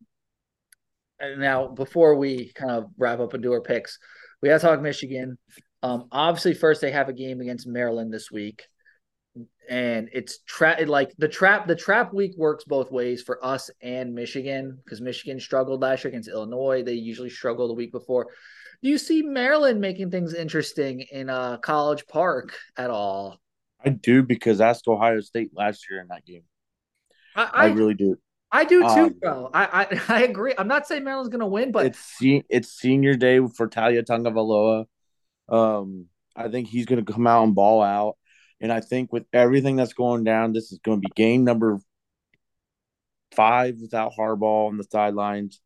and 1.21 1.39
now 1.39 1.69
before 1.69 2.15
we 2.15 2.51
kind 2.51 2.71
of 2.71 2.89
wrap 2.97 3.21
up 3.21 3.33
and 3.33 3.41
do 3.41 3.53
our 3.53 3.61
picks, 3.61 3.97
we 4.41 4.49
gotta 4.49 4.59
talk 4.59 4.81
Michigan. 4.81 5.37
Um, 5.83 6.09
obviously, 6.11 6.53
first 6.53 6.81
they 6.81 6.91
have 6.91 7.07
a 7.07 7.13
game 7.13 7.39
against 7.39 7.65
Maryland 7.65 8.13
this 8.13 8.29
week, 8.29 8.65
and 9.69 10.09
it's 10.11 10.39
trap 10.39 10.85
like 10.85 11.13
the 11.17 11.29
trap. 11.29 11.65
The 11.65 11.73
trap 11.73 12.13
week 12.13 12.33
works 12.35 12.65
both 12.65 12.91
ways 12.91 13.23
for 13.23 13.43
us 13.43 13.71
and 13.81 14.13
Michigan 14.13 14.79
because 14.83 14.99
Michigan 14.99 15.39
struggled 15.39 15.81
last 15.81 16.03
year 16.03 16.09
against 16.09 16.27
Illinois. 16.27 16.83
They 16.83 16.95
usually 16.95 17.29
struggle 17.29 17.69
the 17.69 17.73
week 17.73 17.93
before. 17.93 18.27
Do 18.81 18.89
you 18.89 18.97
see 18.97 19.21
Maryland 19.21 19.79
making 19.79 20.11
things 20.11 20.33
interesting 20.33 21.05
in 21.09 21.29
uh, 21.29 21.55
College 21.59 22.05
Park 22.05 22.53
at 22.75 22.89
all? 22.89 23.39
I 23.85 23.89
do 23.89 24.23
because 24.23 24.61
ask 24.61 24.87
Ohio 24.87 25.19
State 25.21 25.51
last 25.53 25.85
year 25.89 25.99
in 26.01 26.07
that 26.07 26.25
game. 26.25 26.43
I, 27.35 27.43
I, 27.43 27.49
I, 27.53 27.65
really 27.71 27.93
do. 27.93 28.17
I 28.51 28.65
do 28.65 28.81
too, 28.81 28.87
um, 28.87 29.15
bro. 29.19 29.49
I, 29.53 29.87
I 29.91 30.01
I 30.19 30.23
agree. 30.23 30.53
I'm 30.57 30.67
not 30.67 30.87
saying 30.87 31.03
Maryland's 31.03 31.29
gonna 31.29 31.47
win, 31.47 31.71
but 31.71 31.87
it's 31.87 31.99
se- 31.99 32.45
it's 32.49 32.69
senior 32.69 33.15
day 33.15 33.39
for 33.55 33.67
Taulia 33.67 34.03
Tagovailoa. 34.03 34.85
Um, 35.49 36.07
I 36.35 36.47
think 36.49 36.67
he's 36.67 36.85
going 36.85 37.03
to 37.03 37.11
come 37.11 37.27
out 37.27 37.43
and 37.43 37.55
ball 37.55 37.81
out, 37.81 38.17
and 38.61 38.71
I 38.71 38.79
think 38.79 39.11
with 39.11 39.25
everything 39.33 39.75
that's 39.75 39.93
going 39.93 40.23
down, 40.23 40.53
this 40.53 40.71
is 40.71 40.79
going 40.83 41.01
to 41.01 41.07
be 41.07 41.13
game 41.15 41.43
number 41.43 41.79
five 43.35 43.77
without 43.81 44.13
Harbaugh 44.17 44.69
on 44.69 44.77
the 44.77 44.85
sidelines. 44.89 45.59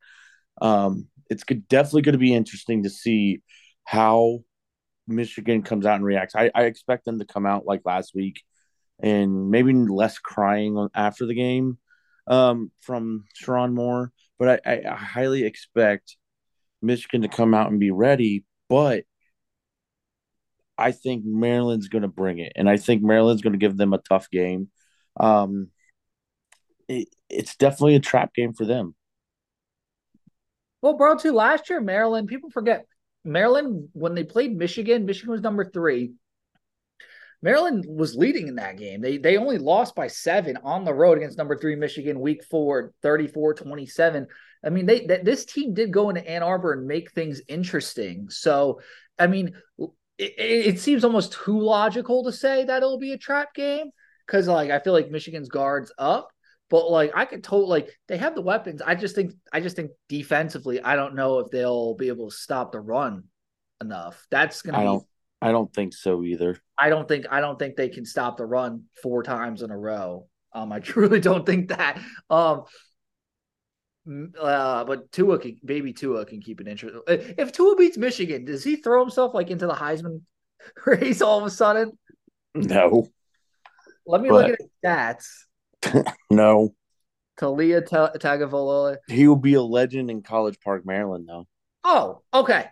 Um, 0.62 1.08
it's 1.30 1.44
good, 1.44 1.68
definitely 1.68 2.04
going 2.04 2.14
to 2.14 2.20
be 2.20 2.34
interesting 2.34 2.84
to 2.84 2.90
see 2.90 3.42
how 3.84 4.40
Michigan 5.08 5.64
comes 5.64 5.86
out 5.86 5.96
and 5.96 6.06
reacts. 6.06 6.36
I, 6.36 6.52
I 6.54 6.64
expect 6.64 7.06
them 7.06 7.20
to 7.20 7.26
come 7.26 7.46
out 7.46 7.66
like 7.66 7.82
last 7.86 8.14
week, 8.14 8.44
and 9.00 9.50
maybe 9.50 9.74
less 9.74 10.20
crying 10.20 10.88
after 10.94 11.26
the 11.26 11.36
game 11.36 11.78
um, 12.28 12.72
from 12.82 13.26
Sherrone 13.42 13.74
Moore, 13.74 14.12
but 14.38 14.62
I, 14.66 14.82
I, 14.86 14.96
highly 14.96 15.44
expect 15.44 16.18
Michigan 16.82 17.22
to 17.22 17.28
come 17.30 17.54
out 17.54 17.72
and 17.72 17.80
be 17.80 17.92
ready. 17.92 18.44
But 18.70 19.06
I 20.78 20.92
think 20.92 21.24
Maryland's 21.26 21.88
going 21.88 22.02
to 22.02 22.08
bring 22.08 22.40
it, 22.40 22.54
and 22.56 22.70
I 22.70 22.78
think 22.78 23.02
Maryland's 23.02 23.42
going 23.42 23.54
to 23.54 23.60
give 23.60 23.78
them 23.78 23.94
a 23.94 24.00
tough 24.00 24.30
game. 24.30 24.70
Um, 25.20 25.70
it, 26.88 27.08
it's 27.30 27.56
definitely 27.56 27.96
a 27.96 28.02
trap 28.02 28.34
game 28.34 28.54
for 28.54 28.66
them. 28.66 28.94
Well, 30.82 30.96
bro, 30.96 31.18
too. 31.18 31.34
Last 31.34 31.70
year, 31.70 31.82
Maryland, 31.82 32.28
people 32.28 32.50
forget 32.50 32.86
Maryland 33.24 33.90
when 33.94 34.16
they 34.16 34.24
played 34.24 34.56
Michigan. 34.56 35.06
Michigan 35.06 35.32
was 35.32 35.42
number 35.42 35.66
three. 35.66 36.14
Maryland 37.42 37.86
was 37.88 38.16
leading 38.16 38.48
in 38.48 38.56
that 38.56 38.78
game. 38.78 39.02
They 39.02 39.18
they 39.18 39.38
only 39.38 39.58
lost 39.58 39.96
by 39.96 40.08
seven 40.08 40.58
on 40.64 40.86
the 40.86 40.94
road 40.94 41.18
against 41.18 41.38
number 41.38 41.58
three 41.58 41.76
Michigan 41.76 42.20
week 42.20 42.44
four, 42.44 42.94
34-27. 43.04 44.26
I 44.66 44.70
mean, 44.70 44.86
they 44.86 45.06
that 45.06 45.24
this 45.24 45.46
team 45.46 45.74
did 45.74 45.94
go 45.94 46.10
into 46.10 46.28
Ann 46.28 46.42
Arbor 46.42 46.74
and 46.74 46.88
make 46.88 47.12
things 47.12 47.42
interesting. 47.48 48.30
So, 48.30 48.82
I 49.20 49.28
mean, 49.28 49.54
it, 50.18 50.34
it 50.38 50.80
seems 50.80 51.04
almost 51.04 51.34
too 51.34 51.60
logical 51.60 52.24
to 52.24 52.32
say 52.32 52.66
that 52.66 52.78
it'll 52.78 52.98
be 52.98 53.14
a 53.14 53.18
trap 53.18 53.54
game 53.54 53.92
because, 54.26 54.48
like, 54.48 54.72
I 54.72 54.80
feel 54.80 54.94
like 54.94 55.12
Michigan's 55.12 55.50
guards 55.50 55.94
up. 55.98 56.32
But 56.70 56.92
like 56.92 57.12
I 57.16 57.26
could 57.26 57.44
totally 57.44 57.70
like 57.70 57.98
they 58.08 58.18
have 58.18 58.36
the 58.36 58.42
weapons. 58.42 58.82
I 58.82 58.96
just 58.96 59.16
think 59.16 59.34
I 59.54 59.62
just 59.62 59.76
think 59.76 59.92
defensively, 60.10 60.82
I 60.82 60.96
don't 60.96 61.16
know 61.16 61.40
if 61.40 61.50
they'll 61.50 61.96
be 61.96 62.10
able 62.10 62.30
to 62.30 62.36
stop 62.36 62.72
the 62.74 62.80
run 62.80 63.24
enough. 63.82 64.26
That's 64.32 64.62
gonna 64.62 64.78
I 64.78 64.82
be 64.82 64.86
don't. 64.86 65.04
I 65.42 65.52
don't 65.52 65.74
think 65.74 65.94
so 65.94 66.24
either. 66.24 66.60
I 66.78 66.90
don't 66.90 67.08
think 67.08 67.26
I 67.32 67.40
don't 67.42 67.58
think 67.60 67.76
they 67.76 67.90
can 67.90 68.06
stop 68.06 68.38
the 68.38 68.46
run 68.46 68.84
four 69.02 69.24
times 69.24 69.62
in 69.62 69.72
a 69.72 69.78
row. 69.78 70.28
Um, 70.54 70.72
I 70.74 70.80
truly 70.82 71.20
don't 71.22 71.46
think 71.46 71.70
that. 71.70 72.02
Um, 72.30 72.64
uh, 74.40 74.86
but 74.86 75.12
Tua 75.12 75.38
can, 75.38 75.60
baby 75.66 75.94
Tua 75.94 76.26
can 76.26 76.42
keep 76.42 76.62
it 76.62 76.68
interesting. 76.68 77.02
If 77.08 77.52
Tua 77.52 77.76
beats 77.76 77.98
Michigan, 77.98 78.46
does 78.46 78.64
he 78.64 78.78
throw 78.78 79.02
himself 79.02 79.34
like 79.34 79.50
into 79.52 79.68
the 79.68 79.74
Heisman 79.74 80.22
race 80.86 81.22
all 81.22 81.40
of 81.40 81.46
a 81.46 81.50
sudden? 81.50 81.98
No, 82.56 83.08
Let 84.06 84.22
me 84.22 84.30
But- 84.30 84.36
look 84.36 84.52
at 84.54 84.60
his 84.60 84.70
stats. 84.84 85.26
no. 86.29 86.74
Taulia 87.39 87.86
Ta- 87.86 88.13
Tagovailoa. 88.13 88.98
He 89.08 89.27
will 89.27 89.36
be 89.36 89.53
a 89.53 89.62
legend 89.62 90.10
in 90.10 90.24
College 90.24 90.60
Park, 90.60 90.86
Maryland, 90.86 91.27
though. 91.27 91.48
Oh, 91.84 92.22
okay. 92.34 92.65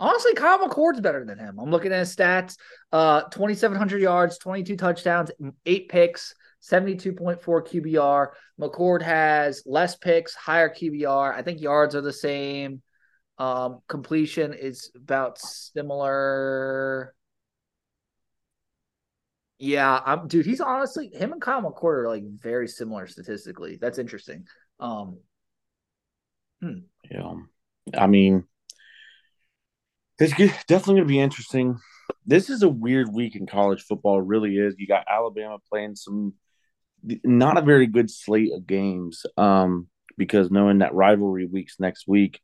Honestly, 0.00 0.34
Kyle 0.34 0.58
McCord's 0.58 1.00
better 1.00 1.24
than 1.24 1.38
him. 1.38 1.58
I'm 1.58 1.70
looking 1.70 1.92
at 1.92 2.00
his 2.00 2.14
stats. 2.14 2.56
Uh, 2.92 3.22
2,700 3.22 4.00
yards, 4.00 4.38
22 4.38 4.76
touchdowns, 4.76 5.30
eight 5.66 5.88
picks, 5.88 6.34
72.4 6.62 7.40
QBR. 7.40 8.28
McCord 8.60 9.02
has 9.02 9.62
less 9.66 9.96
picks, 9.96 10.34
higher 10.34 10.68
QBR. 10.68 11.34
I 11.34 11.42
think 11.42 11.60
yards 11.60 11.94
are 11.94 12.00
the 12.00 12.12
same. 12.12 12.82
Um, 13.38 13.80
completion 13.88 14.52
is 14.52 14.90
about 14.96 15.38
similar. 15.38 17.14
Yeah, 19.58 20.00
I'm 20.04 20.28
dude. 20.28 20.46
He's 20.46 20.60
honestly 20.60 21.10
him 21.12 21.32
and 21.32 21.40
Kyle 21.40 21.62
McCord 21.62 22.04
are 22.04 22.08
like 22.08 22.24
very 22.24 22.68
similar 22.68 23.06
statistically. 23.06 23.76
That's 23.80 23.98
interesting. 23.98 24.46
Um, 24.78 25.18
Hmm. 26.60 26.78
Know, 27.10 27.42
I 27.96 28.06
mean, 28.06 28.44
it's 30.18 30.32
definitely 30.32 30.94
going 30.94 30.96
to 30.96 31.04
be 31.04 31.20
interesting. 31.20 31.78
This 32.26 32.50
is 32.50 32.62
a 32.62 32.68
weird 32.68 33.12
week 33.12 33.36
in 33.36 33.46
college 33.46 33.82
football. 33.82 34.20
Really 34.20 34.56
is. 34.56 34.74
You 34.78 34.86
got 34.86 35.06
Alabama 35.08 35.58
playing 35.70 35.96
some 35.96 36.34
not 37.22 37.56
a 37.56 37.62
very 37.62 37.86
good 37.86 38.10
slate 38.10 38.52
of 38.52 38.66
games 38.66 39.24
um, 39.36 39.86
because 40.16 40.50
knowing 40.50 40.78
that 40.78 40.94
rivalry 40.94 41.46
weeks 41.46 41.76
next 41.78 42.08
week 42.08 42.40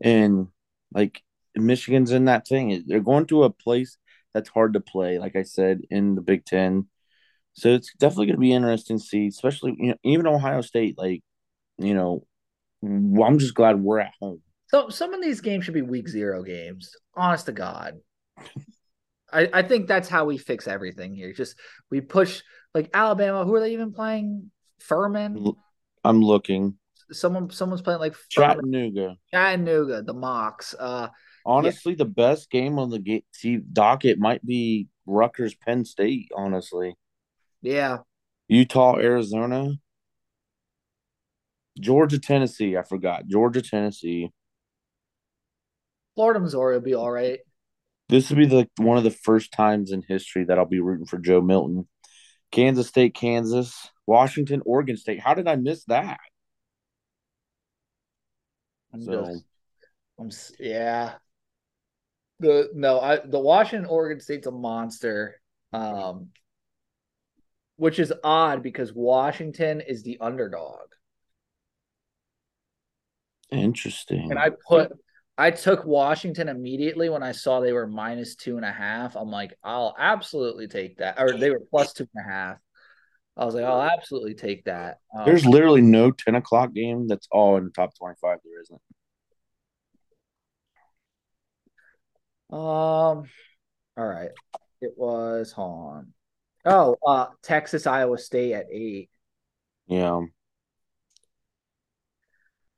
and 0.00 0.46
like 0.94 1.20
Michigan's 1.56 2.12
in 2.12 2.26
that 2.26 2.46
thing. 2.46 2.84
They're 2.86 3.00
going 3.00 3.26
to 3.26 3.42
a 3.42 3.50
place 3.50 3.98
that's 4.34 4.48
hard 4.48 4.74
to 4.74 4.80
play, 4.80 5.18
like 5.18 5.36
I 5.36 5.42
said, 5.42 5.80
in 5.90 6.14
the 6.14 6.22
Big 6.22 6.44
Ten. 6.44 6.86
So 7.54 7.70
it's 7.70 7.92
definitely 7.98 8.26
going 8.26 8.36
to 8.36 8.40
be 8.40 8.52
interesting 8.52 8.98
to 8.98 9.04
see, 9.04 9.26
especially 9.26 9.76
you 9.78 9.88
know, 9.90 9.96
even 10.04 10.26
Ohio 10.26 10.62
State. 10.62 10.96
Like, 10.96 11.22
you 11.78 11.94
know, 11.94 12.24
I'm 12.82 13.38
just 13.38 13.54
glad 13.54 13.80
we're 13.80 14.00
at 14.00 14.14
home. 14.20 14.40
So 14.68 14.88
some 14.88 15.12
of 15.12 15.22
these 15.22 15.42
games 15.42 15.64
should 15.64 15.74
be 15.74 15.82
week 15.82 16.08
zero 16.08 16.42
games. 16.42 16.96
Honest 17.14 17.46
to 17.46 17.52
God. 17.52 17.98
I, 19.30 19.48
I 19.52 19.62
think 19.62 19.86
that's 19.86 20.08
how 20.08 20.24
we 20.24 20.38
fix 20.38 20.66
everything 20.66 21.14
here. 21.14 21.32
Just 21.32 21.56
we 21.90 22.00
push 22.00 22.42
like 22.74 22.90
Alabama. 22.94 23.44
Who 23.44 23.54
are 23.54 23.60
they 23.60 23.72
even 23.72 23.92
playing? 23.92 24.50
Furman. 24.80 25.52
I'm 26.04 26.22
looking. 26.22 26.76
Someone 27.10 27.50
someone's 27.50 27.82
playing 27.82 28.00
like 28.00 28.14
Chattanooga. 28.30 29.16
Chattanooga, 29.30 30.02
the 30.02 30.14
Mocs. 30.14 30.74
Uh, 30.78 31.08
honestly, 31.44 31.92
yeah. 31.92 31.98
the 31.98 32.04
best 32.06 32.50
game 32.50 32.78
on 32.78 32.90
the 32.90 33.22
docket 33.72 34.18
might 34.18 34.44
be 34.44 34.88
Rutgers 35.06 35.54
Penn 35.54 35.84
State. 35.84 36.30
Honestly. 36.34 36.94
Yeah. 37.60 37.98
Utah, 38.48 38.96
Arizona. 38.96 39.72
Georgia, 41.80 42.18
Tennessee. 42.18 42.76
I 42.76 42.82
forgot. 42.82 43.26
Georgia, 43.26 43.62
Tennessee. 43.62 44.30
Florida, 46.14 46.40
Missouri 46.40 46.74
will 46.74 46.82
be 46.82 46.94
all 46.94 47.10
right. 47.10 47.40
This 48.08 48.28
will 48.28 48.36
be 48.36 48.46
the 48.46 48.68
one 48.76 48.98
of 48.98 49.04
the 49.04 49.10
first 49.10 49.52
times 49.52 49.90
in 49.90 50.02
history 50.06 50.44
that 50.44 50.58
I'll 50.58 50.66
be 50.66 50.80
rooting 50.80 51.06
for 51.06 51.18
Joe 51.18 51.40
Milton. 51.40 51.88
Kansas 52.50 52.88
State, 52.88 53.14
Kansas, 53.14 53.88
Washington, 54.06 54.60
Oregon 54.66 54.98
State. 54.98 55.20
How 55.20 55.32
did 55.32 55.48
I 55.48 55.56
miss 55.56 55.84
that? 55.86 56.20
I'm 58.92 59.02
so, 59.02 59.24
just, 59.24 59.44
I'm 60.18 60.30
yeah. 60.60 61.14
The 62.42 62.70
no, 62.74 63.00
I 63.00 63.20
the 63.24 63.40
Washington 63.40 63.88
Oregon 63.88 64.20
State's 64.20 64.46
a 64.46 64.52
monster. 64.52 65.40
Um, 65.72 66.28
which 67.76 67.98
is 67.98 68.12
odd 68.22 68.62
because 68.62 68.92
Washington 68.92 69.80
is 69.80 70.02
the 70.02 70.18
underdog. 70.20 70.86
Interesting. 73.50 74.30
And 74.30 74.38
I 74.38 74.50
put 74.68 74.92
I 75.36 75.50
took 75.50 75.84
Washington 75.84 76.48
immediately 76.48 77.08
when 77.08 77.22
I 77.22 77.32
saw 77.32 77.58
they 77.58 77.72
were 77.72 77.86
minus 77.86 78.36
two 78.36 78.56
and 78.56 78.64
a 78.64 78.70
half. 78.70 79.16
I'm 79.16 79.30
like, 79.30 79.54
I'll 79.64 79.94
absolutely 79.98 80.68
take 80.68 80.98
that. 80.98 81.20
Or 81.20 81.32
they 81.32 81.50
were 81.50 81.62
plus 81.70 81.92
two 81.92 82.06
and 82.14 82.24
a 82.24 82.28
half. 82.28 82.58
I 83.36 83.46
was 83.46 83.54
like, 83.54 83.64
I'll 83.64 83.82
absolutely 83.82 84.34
take 84.34 84.66
that. 84.66 84.98
Um, 85.16 85.24
There's 85.24 85.46
literally 85.46 85.80
no 85.80 86.10
10 86.10 86.34
o'clock 86.34 86.74
game 86.74 87.08
that's 87.08 87.26
all 87.32 87.56
in 87.56 87.64
the 87.64 87.70
top 87.70 87.96
25. 87.98 88.38
There 88.44 88.60
isn't. 88.60 88.80
Um, 92.52 92.58
all 93.96 94.06
right. 94.06 94.30
It 94.82 94.92
was 94.96 95.54
on. 95.56 96.12
Oh, 96.64 96.96
uh, 97.06 97.26
Texas, 97.42 97.86
Iowa 97.86 98.18
State 98.18 98.52
at 98.52 98.66
eight. 98.70 99.10
Yeah. 99.86 100.20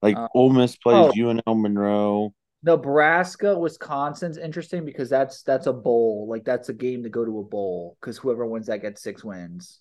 Like 0.01 0.17
uh, 0.17 0.29
Ole 0.35 0.51
Miss 0.51 0.77
plays 0.77 0.97
oh, 0.97 1.13
UNL 1.17 1.61
Monroe. 1.61 2.35
Nebraska, 2.63 3.59
Wisconsin's 3.59 4.39
interesting 4.39 4.85
because 4.85 5.11
that's 5.11 5.43
that's 5.43 5.67
a 5.67 5.73
bowl. 5.73 6.27
Like 6.29 6.45
that's 6.45 6.69
a 6.69 6.75
game 6.75 7.03
to 7.03 7.11
go 7.11 7.25
to 7.25 7.41
a 7.41 7.43
bowl 7.43 7.97
because 8.01 8.17
whoever 8.17 8.47
wins 8.47 8.67
that 8.69 8.81
gets 8.81 9.03
six 9.03 9.25
wins. 9.25 9.81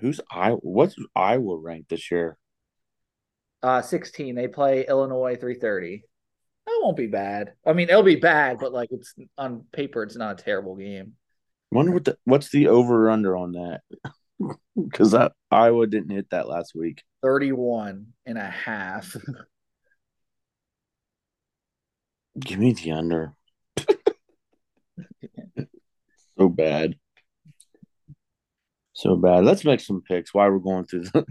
Who's 0.00 0.20
I? 0.30 0.50
What's 0.50 0.96
Iowa 1.14 1.58
ranked 1.58 1.90
this 1.90 2.10
year? 2.10 2.38
Uh, 3.62 3.82
sixteen. 3.82 4.34
They 4.34 4.48
play 4.48 4.86
Illinois 4.88 5.36
three 5.36 5.58
thirty. 5.58 6.04
That 6.70 6.84
won't 6.84 6.96
be 6.96 7.08
bad. 7.08 7.54
I 7.66 7.72
mean, 7.72 7.90
it'll 7.90 8.04
be 8.04 8.16
bad, 8.16 8.58
but 8.60 8.72
like 8.72 8.90
it's 8.92 9.14
on 9.36 9.64
paper, 9.72 10.04
it's 10.04 10.16
not 10.16 10.40
a 10.40 10.42
terrible 10.42 10.76
game. 10.76 11.14
Wonder 11.72 11.92
what 11.92 12.04
the 12.04 12.16
what's 12.24 12.50
the 12.50 12.68
over 12.68 13.10
under 13.10 13.36
on 13.36 13.52
that? 13.52 13.80
Because 14.74 15.14
Iowa 15.50 15.86
didn't 15.86 16.08
hit 16.08 16.30
that 16.30 16.48
last 16.48 16.74
week. 16.74 17.02
31 17.22 18.06
and 18.24 18.38
a 18.38 18.48
half. 18.48 19.14
Give 22.40 22.58
me 22.58 22.72
the 22.72 22.92
under. 22.92 23.34
so 26.38 26.48
bad. 26.48 26.94
So 28.94 29.16
bad. 29.16 29.44
Let's 29.44 29.66
make 29.66 29.80
some 29.80 30.00
picks 30.00 30.32
while 30.32 30.50
we're 30.50 30.58
going 30.58 30.86
through 30.86 31.04
the 31.04 31.26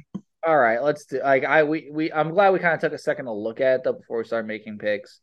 All 0.46 0.58
right, 0.58 0.82
let's 0.82 1.06
do 1.06 1.22
like 1.22 1.44
I 1.44 1.64
we 1.64 1.90
we 1.92 2.12
I'm 2.12 2.32
glad 2.32 2.52
we 2.52 2.60
kind 2.60 2.74
of 2.74 2.80
took 2.80 2.94
a 2.94 2.98
second 2.98 3.26
to 3.26 3.34
look 3.34 3.60
at 3.60 3.76
it 3.76 3.84
though 3.84 3.94
before 3.94 4.20
we 4.20 4.24
start 4.24 4.46
making 4.46 4.78
picks. 4.78 5.20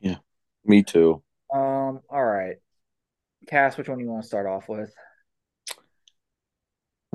Yeah. 0.00 0.16
Me 0.64 0.82
too. 0.82 1.22
Um, 1.54 2.00
all 2.10 2.24
right. 2.24 2.56
Cass, 3.48 3.78
which 3.78 3.88
one 3.88 3.98
do 3.98 4.04
you 4.04 4.10
want 4.10 4.22
to 4.22 4.28
start 4.28 4.46
off 4.46 4.68
with? 4.68 4.92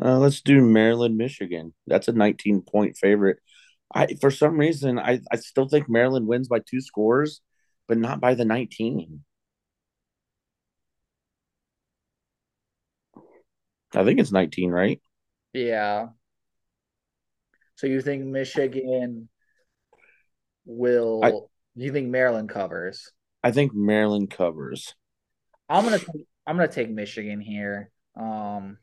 Uh, 0.01 0.17
let's 0.17 0.41
do 0.41 0.61
Maryland, 0.61 1.17
Michigan. 1.17 1.73
That's 1.85 2.07
a 2.07 2.13
19 2.13 2.61
point 2.61 2.97
favorite. 2.97 3.37
I 3.93 4.15
for 4.19 4.31
some 4.31 4.57
reason 4.57 4.97
I, 4.97 5.19
I 5.31 5.35
still 5.35 5.67
think 5.67 5.89
Maryland 5.89 6.27
wins 6.27 6.47
by 6.47 6.59
two 6.59 6.81
scores, 6.81 7.41
but 7.87 7.97
not 7.97 8.19
by 8.19 8.33
the 8.35 8.45
19. 8.45 9.23
I 13.93 14.03
think 14.03 14.19
it's 14.19 14.31
19, 14.31 14.71
right? 14.71 15.01
Yeah. 15.53 16.09
So 17.81 17.87
you 17.87 17.99
think 18.01 18.23
Michigan 18.23 19.27
will 20.65 21.21
I, 21.23 21.31
you 21.73 21.91
think 21.91 22.09
Maryland 22.09 22.47
covers? 22.47 23.11
I 23.43 23.49
think 23.49 23.73
Maryland 23.73 24.29
covers. 24.29 24.93
I'm 25.67 25.85
gonna 25.85 25.99
I'm 26.45 26.57
gonna 26.57 26.67
take 26.67 26.91
Michigan 26.91 27.41
here, 27.41 27.89
um, 28.15 28.77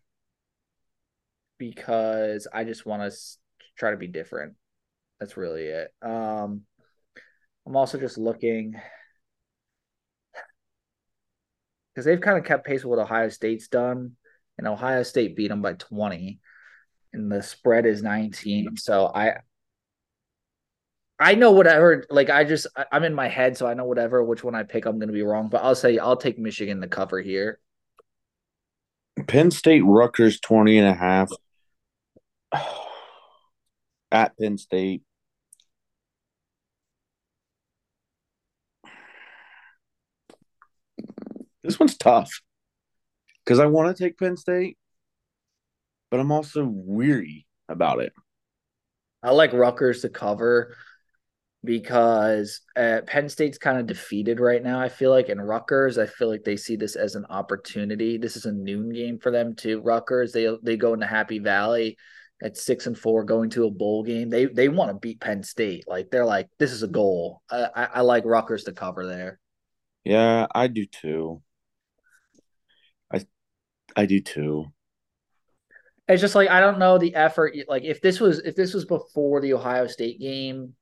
because 1.58 2.48
I 2.52 2.64
just 2.64 2.84
want 2.84 3.08
to 3.08 3.16
try 3.76 3.92
to 3.92 3.96
be 3.96 4.08
different. 4.08 4.56
That's 5.20 5.36
really 5.36 5.66
it. 5.66 5.94
Um, 6.02 6.62
I'm 7.68 7.76
also 7.76 8.00
just 8.00 8.18
looking 8.18 8.74
because 11.94 12.04
they've 12.04 12.20
kind 12.20 12.36
of 12.36 12.44
kept 12.44 12.66
pace 12.66 12.82
with 12.82 12.98
what 12.98 13.04
Ohio 13.04 13.28
State's 13.28 13.68
done, 13.68 14.16
and 14.58 14.66
Ohio 14.66 15.04
State 15.04 15.36
beat 15.36 15.50
them 15.50 15.62
by 15.62 15.74
20, 15.74 16.40
and 17.12 17.30
the 17.30 17.42
spread 17.42 17.86
is 17.86 18.02
19. 18.02 18.76
So 18.76 19.10
I 19.14 19.38
I 21.20 21.34
know 21.34 21.50
whatever. 21.50 22.04
Like 22.10 22.30
I 22.30 22.44
just 22.44 22.66
I'm 22.92 23.04
in 23.04 23.14
my 23.14 23.28
head, 23.28 23.56
so 23.56 23.66
I 23.66 23.74
know 23.74 23.84
whatever 23.84 24.22
which 24.22 24.44
one 24.44 24.54
I 24.54 24.62
pick, 24.62 24.86
I'm 24.86 24.98
going 24.98 25.08
to 25.08 25.14
be 25.14 25.22
wrong. 25.22 25.48
But 25.48 25.64
I'll 25.64 25.74
say 25.74 25.98
I'll 25.98 26.16
take 26.16 26.38
Michigan 26.38 26.80
to 26.80 26.88
cover 26.88 27.20
here. 27.20 27.58
Penn 29.26 29.50
State 29.50 29.82
Rutgers 29.84 30.38
20 30.40 30.78
and 30.78 30.88
a 30.88 30.94
half 30.94 31.30
at 34.12 34.38
Penn 34.38 34.58
State. 34.58 35.02
This 41.64 41.80
one's 41.80 41.96
tough 41.96 42.30
because 43.44 43.58
I 43.58 43.66
want 43.66 43.94
to 43.94 44.02
take 44.02 44.18
Penn 44.18 44.36
State, 44.36 44.78
but 46.10 46.20
I'm 46.20 46.32
also 46.32 46.64
weary 46.66 47.46
about 47.68 48.00
it. 48.00 48.12
I 49.22 49.30
like 49.30 49.52
Rutgers 49.52 50.02
to 50.02 50.08
cover 50.08 50.76
because 51.64 52.60
uh, 52.76 53.00
Penn 53.06 53.28
State's 53.28 53.58
kind 53.58 53.78
of 53.78 53.86
defeated 53.86 54.40
right 54.40 54.62
now. 54.62 54.80
I 54.80 54.88
feel 54.88 55.10
like, 55.10 55.28
and 55.28 55.46
Rutgers, 55.46 55.98
I 55.98 56.06
feel 56.06 56.28
like 56.28 56.44
they 56.44 56.56
see 56.56 56.76
this 56.76 56.96
as 56.96 57.14
an 57.14 57.26
opportunity. 57.26 58.16
This 58.16 58.36
is 58.36 58.46
a 58.46 58.52
noon 58.52 58.90
game 58.90 59.18
for 59.18 59.30
them 59.30 59.54
too. 59.54 59.80
Rutgers, 59.80 60.32
they 60.32 60.48
they 60.62 60.76
go 60.76 60.94
into 60.94 61.06
Happy 61.06 61.40
Valley 61.40 61.96
at 62.42 62.56
six 62.56 62.86
and 62.86 62.96
four, 62.96 63.24
going 63.24 63.50
to 63.50 63.66
a 63.66 63.70
bowl 63.70 64.04
game. 64.04 64.30
They 64.30 64.46
they 64.46 64.68
want 64.68 64.90
to 64.92 64.98
beat 64.98 65.20
Penn 65.20 65.42
State. 65.42 65.84
Like 65.88 66.10
they're 66.10 66.24
like, 66.24 66.48
this 66.58 66.72
is 66.72 66.82
a 66.84 66.88
goal. 66.88 67.42
I, 67.50 67.68
I, 67.74 67.84
I 67.84 68.00
like 68.02 68.24
Rutgers 68.24 68.64
to 68.64 68.72
cover 68.72 69.06
there. 69.06 69.40
Yeah, 70.04 70.46
I 70.54 70.68
do 70.68 70.86
too. 70.86 71.42
I 73.12 73.26
I 73.96 74.06
do 74.06 74.20
too. 74.20 74.72
It's 76.08 76.22
just 76.22 76.34
like 76.34 76.48
I 76.48 76.60
don't 76.60 76.78
know 76.78 76.98
the 76.98 77.14
effort. 77.14 77.54
Like 77.68 77.84
if 77.84 78.00
this 78.00 78.18
was 78.18 78.40
if 78.40 78.56
this 78.56 78.74
was 78.74 78.84
before 78.84 79.40
the 79.40 79.54
Ohio 79.54 79.86
State 79.86 80.18
game, 80.18 80.74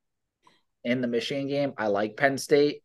in 0.86 1.00
the 1.00 1.08
Michigan 1.08 1.48
game. 1.48 1.74
I 1.76 1.88
like 1.88 2.16
Penn 2.16 2.38
State. 2.38 2.82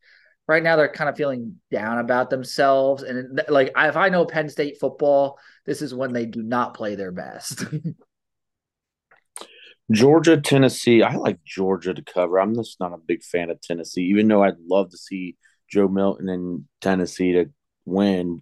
Right 0.47 0.63
now, 0.63 0.75
they're 0.75 0.91
kind 0.91 1.09
of 1.09 1.15
feeling 1.15 1.61
down 1.69 1.99
about 1.99 2.29
themselves, 2.29 3.03
and 3.03 3.41
like 3.47 3.71
if 3.77 3.95
I 3.95 4.09
know 4.09 4.25
Penn 4.25 4.49
State 4.49 4.79
football, 4.79 5.39
this 5.65 5.81
is 5.81 5.93
when 5.93 6.11
they 6.11 6.25
do 6.25 6.41
not 6.41 6.73
play 6.73 6.95
their 6.95 7.11
best. 7.11 7.63
Georgia, 9.91 10.41
Tennessee. 10.41 11.03
I 11.03 11.15
like 11.15 11.43
Georgia 11.45 11.93
to 11.93 12.01
cover. 12.01 12.39
I'm 12.39 12.55
just 12.55 12.79
not 12.79 12.93
a 12.93 12.97
big 12.97 13.23
fan 13.23 13.49
of 13.49 13.61
Tennessee, 13.61 14.03
even 14.03 14.27
though 14.27 14.43
I'd 14.43 14.59
love 14.67 14.89
to 14.91 14.97
see 14.97 15.37
Joe 15.69 15.87
Milton 15.87 16.27
and 16.27 16.65
Tennessee 16.81 17.33
to 17.33 17.51
win. 17.85 18.41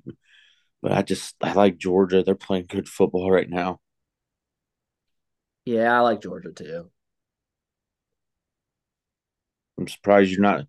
But 0.81 0.93
I 0.93 1.01
just 1.01 1.35
I 1.41 1.53
like 1.53 1.77
Georgia. 1.77 2.23
They're 2.23 2.35
playing 2.35 2.67
good 2.69 2.87
football 2.87 3.29
right 3.29 3.49
now. 3.49 3.79
Yeah, 5.69 5.95
I 5.95 5.99
like 5.99 6.21
Georgia 6.21 6.51
too. 6.51 6.89
I'm 9.77 9.87
surprised 9.87 10.31
you're 10.31 10.41
not 10.41 10.65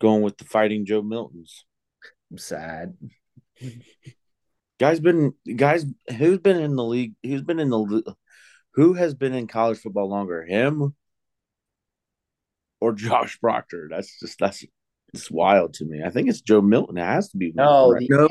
going 0.00 0.22
with 0.22 0.38
the 0.38 0.44
fighting 0.44 0.84
Joe 0.84 1.02
Miltons. 1.02 1.60
I'm 2.32 2.38
sad. 2.38 2.96
Guys 4.80 4.98
been 4.98 5.34
guys 5.54 5.86
who's 6.18 6.40
been 6.40 6.56
in 6.56 6.74
the 6.74 6.82
league? 6.82 7.14
Who's 7.22 7.42
been 7.42 7.60
in 7.60 7.70
the 7.70 8.16
who 8.74 8.94
has 8.94 9.14
been 9.14 9.34
in 9.34 9.46
college 9.46 9.78
football 9.78 10.10
longer? 10.10 10.44
Him 10.44 10.96
or 12.80 12.92
Josh 12.92 13.38
Proctor? 13.38 13.86
That's 13.88 14.18
just 14.18 14.36
that's 14.40 14.64
it's 15.14 15.30
wild 15.30 15.74
to 15.74 15.84
me. 15.84 16.02
I 16.04 16.10
think 16.10 16.28
it's 16.28 16.40
Joe 16.40 16.60
Milton. 16.60 16.98
It 16.98 17.04
has 17.04 17.28
to 17.30 17.36
be. 17.36 17.52
No, 17.54 17.94
the, 17.96 18.04
no. 18.10 18.28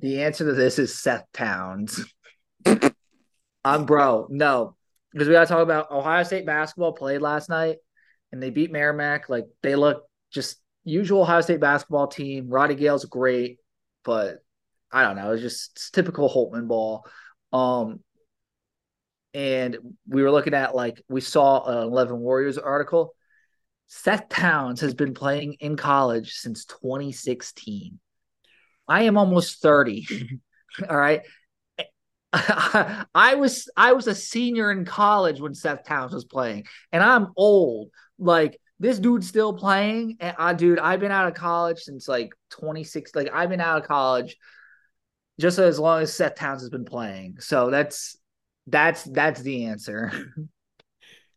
the 0.00 0.24
answer 0.24 0.44
to 0.46 0.52
this 0.52 0.80
is 0.80 0.98
Seth 0.98 1.26
Towns. 1.32 2.04
I'm 3.64 3.84
bro. 3.84 4.26
No, 4.30 4.74
because 5.12 5.28
we 5.28 5.34
got 5.34 5.40
to 5.40 5.46
talk 5.46 5.62
about 5.62 5.90
Ohio 5.90 6.22
State 6.22 6.46
basketball 6.46 6.92
played 6.92 7.20
last 7.20 7.48
night, 7.48 7.76
and 8.32 8.42
they 8.42 8.50
beat 8.50 8.72
Merrimack. 8.72 9.28
Like 9.28 9.46
they 9.62 9.74
look 9.76 10.04
just 10.32 10.60
usual 10.84 11.22
Ohio 11.22 11.40
State 11.40 11.60
basketball 11.60 12.08
team. 12.08 12.48
Roddy 12.48 12.74
Gayle's 12.74 13.04
great, 13.04 13.58
but 14.04 14.38
I 14.92 15.02
don't 15.02 15.16
know. 15.16 15.32
It's 15.32 15.42
just 15.42 15.72
it's 15.74 15.90
typical 15.90 16.28
Holtman 16.28 16.68
ball. 16.68 17.06
Um, 17.52 18.00
and 19.34 19.76
we 20.08 20.22
were 20.22 20.30
looking 20.30 20.54
at 20.54 20.74
like 20.74 21.02
we 21.08 21.20
saw 21.20 21.64
an 21.66 21.88
Eleven 21.88 22.18
Warriors 22.18 22.58
article. 22.58 23.14
Seth 23.86 24.28
Towns 24.28 24.80
has 24.82 24.94
been 24.94 25.14
playing 25.14 25.54
in 25.54 25.76
college 25.76 26.34
since 26.34 26.64
2016. 26.64 27.98
I 28.86 29.02
am 29.02 29.16
almost 29.16 29.60
30. 29.62 30.06
All 30.88 30.96
right. 30.96 31.22
I 32.32 33.34
was 33.36 33.68
I 33.76 33.92
was 33.92 34.06
a 34.06 34.14
senior 34.14 34.70
in 34.70 34.84
college 34.84 35.40
when 35.40 35.54
Seth 35.54 35.84
Towns 35.84 36.12
was 36.12 36.24
playing, 36.24 36.66
and 36.92 37.02
I'm 37.02 37.28
old. 37.36 37.90
Like 38.18 38.60
this 38.78 38.98
dude's 38.98 39.28
still 39.28 39.52
playing, 39.52 40.16
and 40.20 40.36
I, 40.38 40.54
dude, 40.54 40.78
I've 40.78 41.00
been 41.00 41.10
out 41.10 41.26
of 41.26 41.34
college 41.34 41.80
since 41.80 42.06
like 42.06 42.32
26. 42.50 43.14
Like 43.14 43.30
I've 43.32 43.48
been 43.48 43.60
out 43.60 43.82
of 43.82 43.88
college 43.88 44.36
just 45.40 45.58
as 45.58 45.78
long 45.78 46.02
as 46.02 46.14
Seth 46.14 46.36
Towns 46.36 46.62
has 46.62 46.70
been 46.70 46.84
playing. 46.84 47.38
So 47.40 47.70
that's 47.70 48.16
that's 48.66 49.02
that's 49.04 49.42
the 49.42 49.66
answer. 49.66 50.12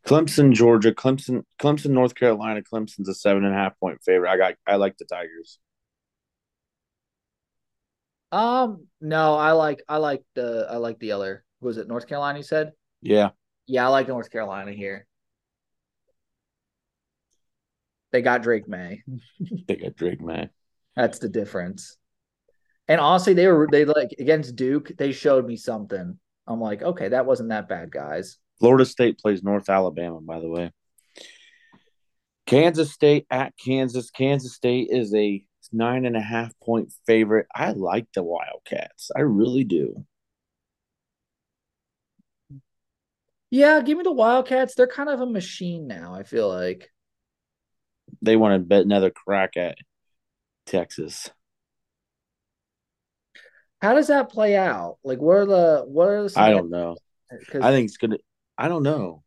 Clemson, 0.06 0.52
Georgia, 0.52 0.92
Clemson, 0.92 1.44
Clemson, 1.60 1.92
North 1.92 2.14
Carolina. 2.14 2.62
Clemson's 2.62 3.08
a 3.08 3.14
seven 3.14 3.46
and 3.46 3.54
a 3.54 3.58
half 3.58 3.80
point 3.80 4.04
favorite. 4.04 4.30
I 4.30 4.38
got 4.38 4.56
I 4.68 4.76
like 4.76 4.98
the 4.98 5.06
Tigers. 5.06 5.60
Um, 8.34 8.88
no, 9.00 9.36
I 9.36 9.52
like 9.52 9.84
I 9.88 9.98
like 9.98 10.24
the 10.34 10.68
I 10.68 10.78
like 10.78 10.98
the 10.98 11.12
other. 11.12 11.46
Was 11.62 11.78
it 11.78 11.88
North 11.88 12.08
Carolina? 12.08 12.40
You 12.40 12.44
said. 12.44 12.72
Yeah. 13.00 13.30
Yeah, 13.68 13.86
I 13.86 13.90
like 13.90 14.08
North 14.08 14.32
Carolina 14.32 14.72
here. 14.72 15.06
They 18.12 18.24
got 18.24 18.42
Drake 18.42 18.68
Maye. 18.68 19.04
they 19.68 19.76
got 19.76 19.96
Drake 19.96 20.20
Maye. 20.20 20.50
That's 20.96 21.20
the 21.20 21.30
difference. 21.30 21.98
And 22.88 23.00
honestly, 23.00 23.36
they 23.36 23.46
were 23.48 23.68
they 23.72 23.86
like 23.86 24.16
against 24.18 24.56
Duke. 24.56 24.92
They 24.98 25.12
showed 25.12 25.46
me 25.46 25.56
something. 25.56 26.18
I'm 26.48 26.60
like, 26.60 26.82
okay, 26.82 27.10
that 27.10 27.28
wasn't 27.28 27.50
that 27.50 27.70
bad, 27.70 27.92
guys. 27.92 28.40
Florida 28.60 28.86
State 28.86 29.20
plays 29.20 29.44
North 29.44 29.70
Alabama, 29.70 30.20
by 30.22 30.40
the 30.40 30.50
way. 30.50 30.72
Kansas 32.48 32.92
State 32.92 33.28
at 33.30 33.54
Kansas. 33.64 34.10
Kansas 34.10 34.56
State 34.56 34.88
is 34.90 35.14
a 35.14 35.44
nine 35.72 36.06
and 36.06 36.18
a 36.18 36.22
half 36.22 36.58
point 36.60 36.94
favorite. 37.06 37.48
I 37.54 37.72
like 37.72 38.08
the 38.14 38.24
Wildcats. 38.24 39.12
I 39.16 39.22
really 39.22 39.64
do. 39.64 40.06
Yeah, 43.50 43.82
give 43.82 43.98
me 43.98 44.04
the 44.04 44.12
Wildcats. 44.12 44.74
They're 44.76 44.88
kind 44.88 45.10
of 45.10 45.22
a 45.22 45.28
machine 45.28 45.88
now, 45.88 46.16
I 46.16 46.24
feel 46.24 46.50
like. 46.50 46.90
They 48.22 48.36
want 48.36 48.56
to 48.56 48.66
bet 48.66 48.82
another 48.82 49.12
crack 49.12 49.58
at 49.58 49.78
Texas. 50.66 51.30
How 53.82 53.94
does 53.94 54.08
that 54.08 54.30
play 54.30 54.56
out? 54.56 54.98
Like 55.04 55.20
what 55.20 55.38
are 55.38 55.46
the 55.46 55.84
what 55.86 56.08
are 56.08 56.28
the 56.28 56.40
I 56.40 56.52
don't 56.52 56.70
know. 56.70 56.96
I 57.32 57.72
think 57.72 57.90
it's 57.90 57.98
gonna 57.98 58.18
I 58.58 58.70
don't 58.70 58.84
know. 58.84 59.24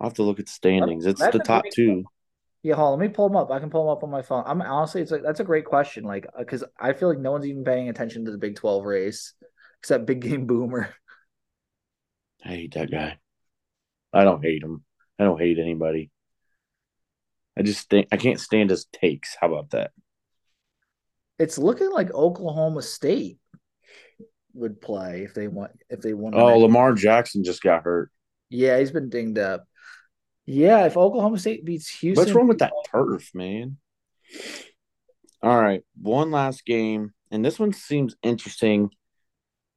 I'll 0.00 0.10
have 0.10 0.16
to 0.16 0.22
look 0.22 0.38
at 0.38 0.46
the 0.46 0.52
standings. 0.52 1.06
It's 1.06 1.26
the 1.26 1.38
top 1.38 1.64
two. 1.72 2.04
Yeah, 2.62 2.74
hold 2.74 2.94
on, 2.94 2.98
let 2.98 3.08
me 3.08 3.14
pull 3.14 3.28
them 3.28 3.36
up. 3.36 3.50
I 3.50 3.60
can 3.60 3.70
pull 3.70 3.84
them 3.84 3.96
up 3.96 4.02
on 4.02 4.10
my 4.10 4.22
phone. 4.22 4.42
I'm 4.46 4.60
honestly, 4.60 5.00
it's 5.00 5.12
like 5.12 5.22
that's 5.22 5.40
a 5.40 5.44
great 5.44 5.64
question. 5.64 6.04
Like, 6.04 6.26
because 6.36 6.64
uh, 6.64 6.68
I 6.78 6.92
feel 6.92 7.08
like 7.08 7.18
no 7.18 7.32
one's 7.32 7.46
even 7.46 7.64
paying 7.64 7.88
attention 7.88 8.24
to 8.24 8.30
the 8.30 8.38
Big 8.38 8.56
Twelve 8.56 8.84
race 8.84 9.34
except 9.80 10.06
Big 10.06 10.20
Game 10.20 10.46
Boomer. 10.46 10.92
I 12.44 12.48
hate 12.48 12.74
that 12.74 12.90
guy. 12.90 13.18
I 14.12 14.24
don't 14.24 14.42
hate 14.42 14.62
him. 14.62 14.84
I 15.18 15.24
don't 15.24 15.40
hate 15.40 15.58
anybody. 15.58 16.10
I 17.56 17.62
just 17.62 17.90
think 17.90 18.08
I 18.12 18.16
can't 18.16 18.40
stand 18.40 18.70
his 18.70 18.86
takes. 18.86 19.36
How 19.40 19.48
about 19.48 19.70
that? 19.70 19.90
It's 21.38 21.58
looking 21.58 21.90
like 21.90 22.12
Oklahoma 22.12 22.82
State 22.82 23.38
would 24.54 24.80
play 24.80 25.22
if 25.22 25.34
they 25.34 25.48
want 25.48 25.72
if 25.90 26.00
they 26.00 26.14
want. 26.14 26.34
Oh, 26.34 26.58
Lamar 26.58 26.92
Jackson 26.94 27.44
just 27.44 27.62
got 27.62 27.84
hurt. 27.84 28.10
Yeah, 28.50 28.78
he's 28.78 28.90
been 28.90 29.08
dinged 29.08 29.38
up. 29.38 29.67
Yeah, 30.50 30.86
if 30.86 30.96
Oklahoma 30.96 31.38
State 31.38 31.62
beats 31.62 31.90
Houston, 32.00 32.24
what's 32.24 32.34
wrong 32.34 32.48
with 32.48 32.60
that 32.60 32.72
turf, 32.90 33.34
man? 33.34 33.76
All 35.42 35.60
right, 35.60 35.82
one 36.00 36.30
last 36.30 36.64
game, 36.64 37.12
and 37.30 37.44
this 37.44 37.58
one 37.58 37.74
seems 37.74 38.16
interesting. 38.22 38.88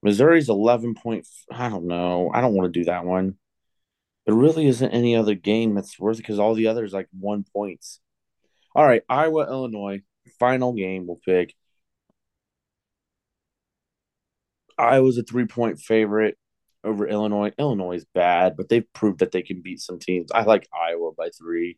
Missouri's 0.02 0.48
eleven 0.48 0.96
point. 0.96 1.28
I 1.52 1.68
don't 1.68 1.88
know. 1.88 2.32
I 2.34 2.40
don't 2.40 2.54
want 2.54 2.74
to 2.74 2.80
do 2.80 2.86
that 2.86 3.04
one. 3.04 3.36
There 4.26 4.34
really 4.34 4.66
isn't 4.66 4.92
any 4.92 5.14
other 5.14 5.36
game 5.36 5.76
that's 5.76 6.00
worth 6.00 6.20
it 6.20 6.22
because 6.22 6.40
all 6.40 6.54
the 6.54 6.68
others 6.68 6.94
like 6.94 7.10
one 7.20 7.44
points. 7.52 8.00
All 8.74 8.86
right, 8.86 9.04
Iowa, 9.10 9.48
Illinois, 9.48 10.04
final 10.40 10.72
game. 10.72 11.06
We'll 11.06 11.20
pick. 11.26 11.54
Iowa's 14.78 15.18
a 15.18 15.24
three 15.24 15.48
point 15.48 15.82
favorite 15.82 16.38
over 16.84 17.08
Illinois. 17.08 17.52
Illinois 17.58 17.96
is 17.96 18.06
bad, 18.14 18.56
but 18.58 18.70
they've 18.70 18.92
proved 18.94 19.20
that 19.20 19.32
they 19.32 19.42
can 19.42 19.62
beat 19.62 19.80
some 19.80 20.00
teams. 20.00 20.32
I 20.32 20.44
like 20.44 20.68
Iowa 20.74 21.12
by 21.14 21.30
three. 21.30 21.78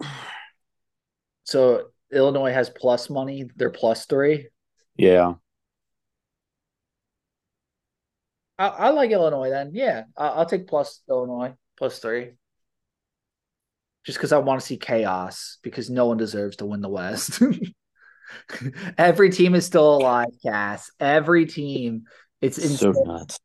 So 1.48 1.90
Illinois 2.12 2.52
has 2.52 2.68
plus 2.68 3.08
money. 3.08 3.44
They're 3.54 3.70
plus 3.70 4.06
three. 4.06 4.48
Yeah. 4.96 5.34
I, 8.58 8.66
I 8.66 8.90
like 8.90 9.10
Illinois 9.10 9.50
then. 9.50 9.70
Yeah, 9.72 10.04
I, 10.16 10.28
I'll 10.28 10.46
take 10.46 10.66
plus 10.66 11.02
Illinois 11.08 11.54
plus 11.78 11.98
three. 12.00 12.32
Just 14.04 14.18
because 14.18 14.32
I 14.32 14.38
want 14.38 14.60
to 14.60 14.66
see 14.66 14.76
chaos 14.76 15.58
because 15.62 15.90
no 15.90 16.06
one 16.06 16.16
deserves 16.16 16.56
to 16.56 16.66
win 16.66 16.80
the 16.80 16.88
West. 16.88 17.40
Every 18.98 19.30
team 19.30 19.54
is 19.54 19.66
still 19.66 19.96
alive, 19.96 20.28
Cass. 20.44 20.90
Every 21.00 21.46
team. 21.46 22.04
It's 22.40 22.78
so 22.78 22.92
nuts. 22.92 23.38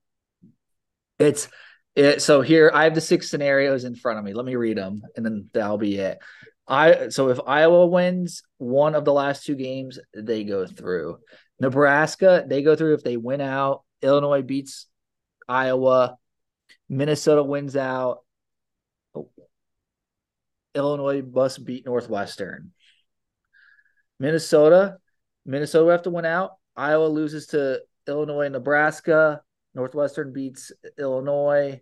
It's 1.20 1.48
it. 1.96 2.22
So 2.22 2.42
here 2.42 2.72
I 2.74 2.86
have 2.86 2.96
the 2.96 3.02
six 3.02 3.30
scenarios 3.30 3.84
in 3.84 3.96
front 3.96 4.20
of 4.20 4.26
me. 4.26 4.34
Let 4.34 4.46
me 4.46 4.56
read 4.56 4.78
them, 4.78 5.02
and 5.16 5.26
then 5.26 5.50
that'll 5.54 5.78
be 5.78 5.98
it. 5.98 6.20
I 6.68 7.10
so 7.10 7.30
if 7.30 7.40
Iowa 7.46 7.88
wins 7.88 8.44
one 8.58 8.96
of 8.96 9.06
the 9.06 9.14
last 9.14 9.46
two 9.46 9.56
games, 9.56 10.00
they 10.14 10.44
go 10.44 10.66
through. 10.66 11.20
Nebraska, 11.60 12.44
they 12.48 12.64
go 12.64 12.76
through 12.76 12.96
if 12.96 13.04
they 13.04 13.18
win 13.18 13.42
out. 13.42 13.84
Illinois 14.02 14.42
beats 14.42 14.88
Iowa. 15.48 16.18
Minnesota 16.90 17.44
wins 17.44 17.76
out. 17.76 18.20
Oh. 19.14 19.30
Illinois 20.74 21.22
must 21.22 21.64
beat 21.64 21.86
Northwestern. 21.86 22.72
Minnesota, 24.22 24.98
Minnesota 25.48 25.92
have 25.92 26.04
to 26.04 26.12
win 26.12 26.26
out. 26.26 26.52
Iowa 26.76 27.08
loses 27.08 27.48
to 27.48 27.82
Illinois 28.08 28.46
and 28.46 28.54
Nebraska. 28.54 29.42
Northwestern 29.74 30.32
beats 30.32 30.72
Illinois. 31.00 31.82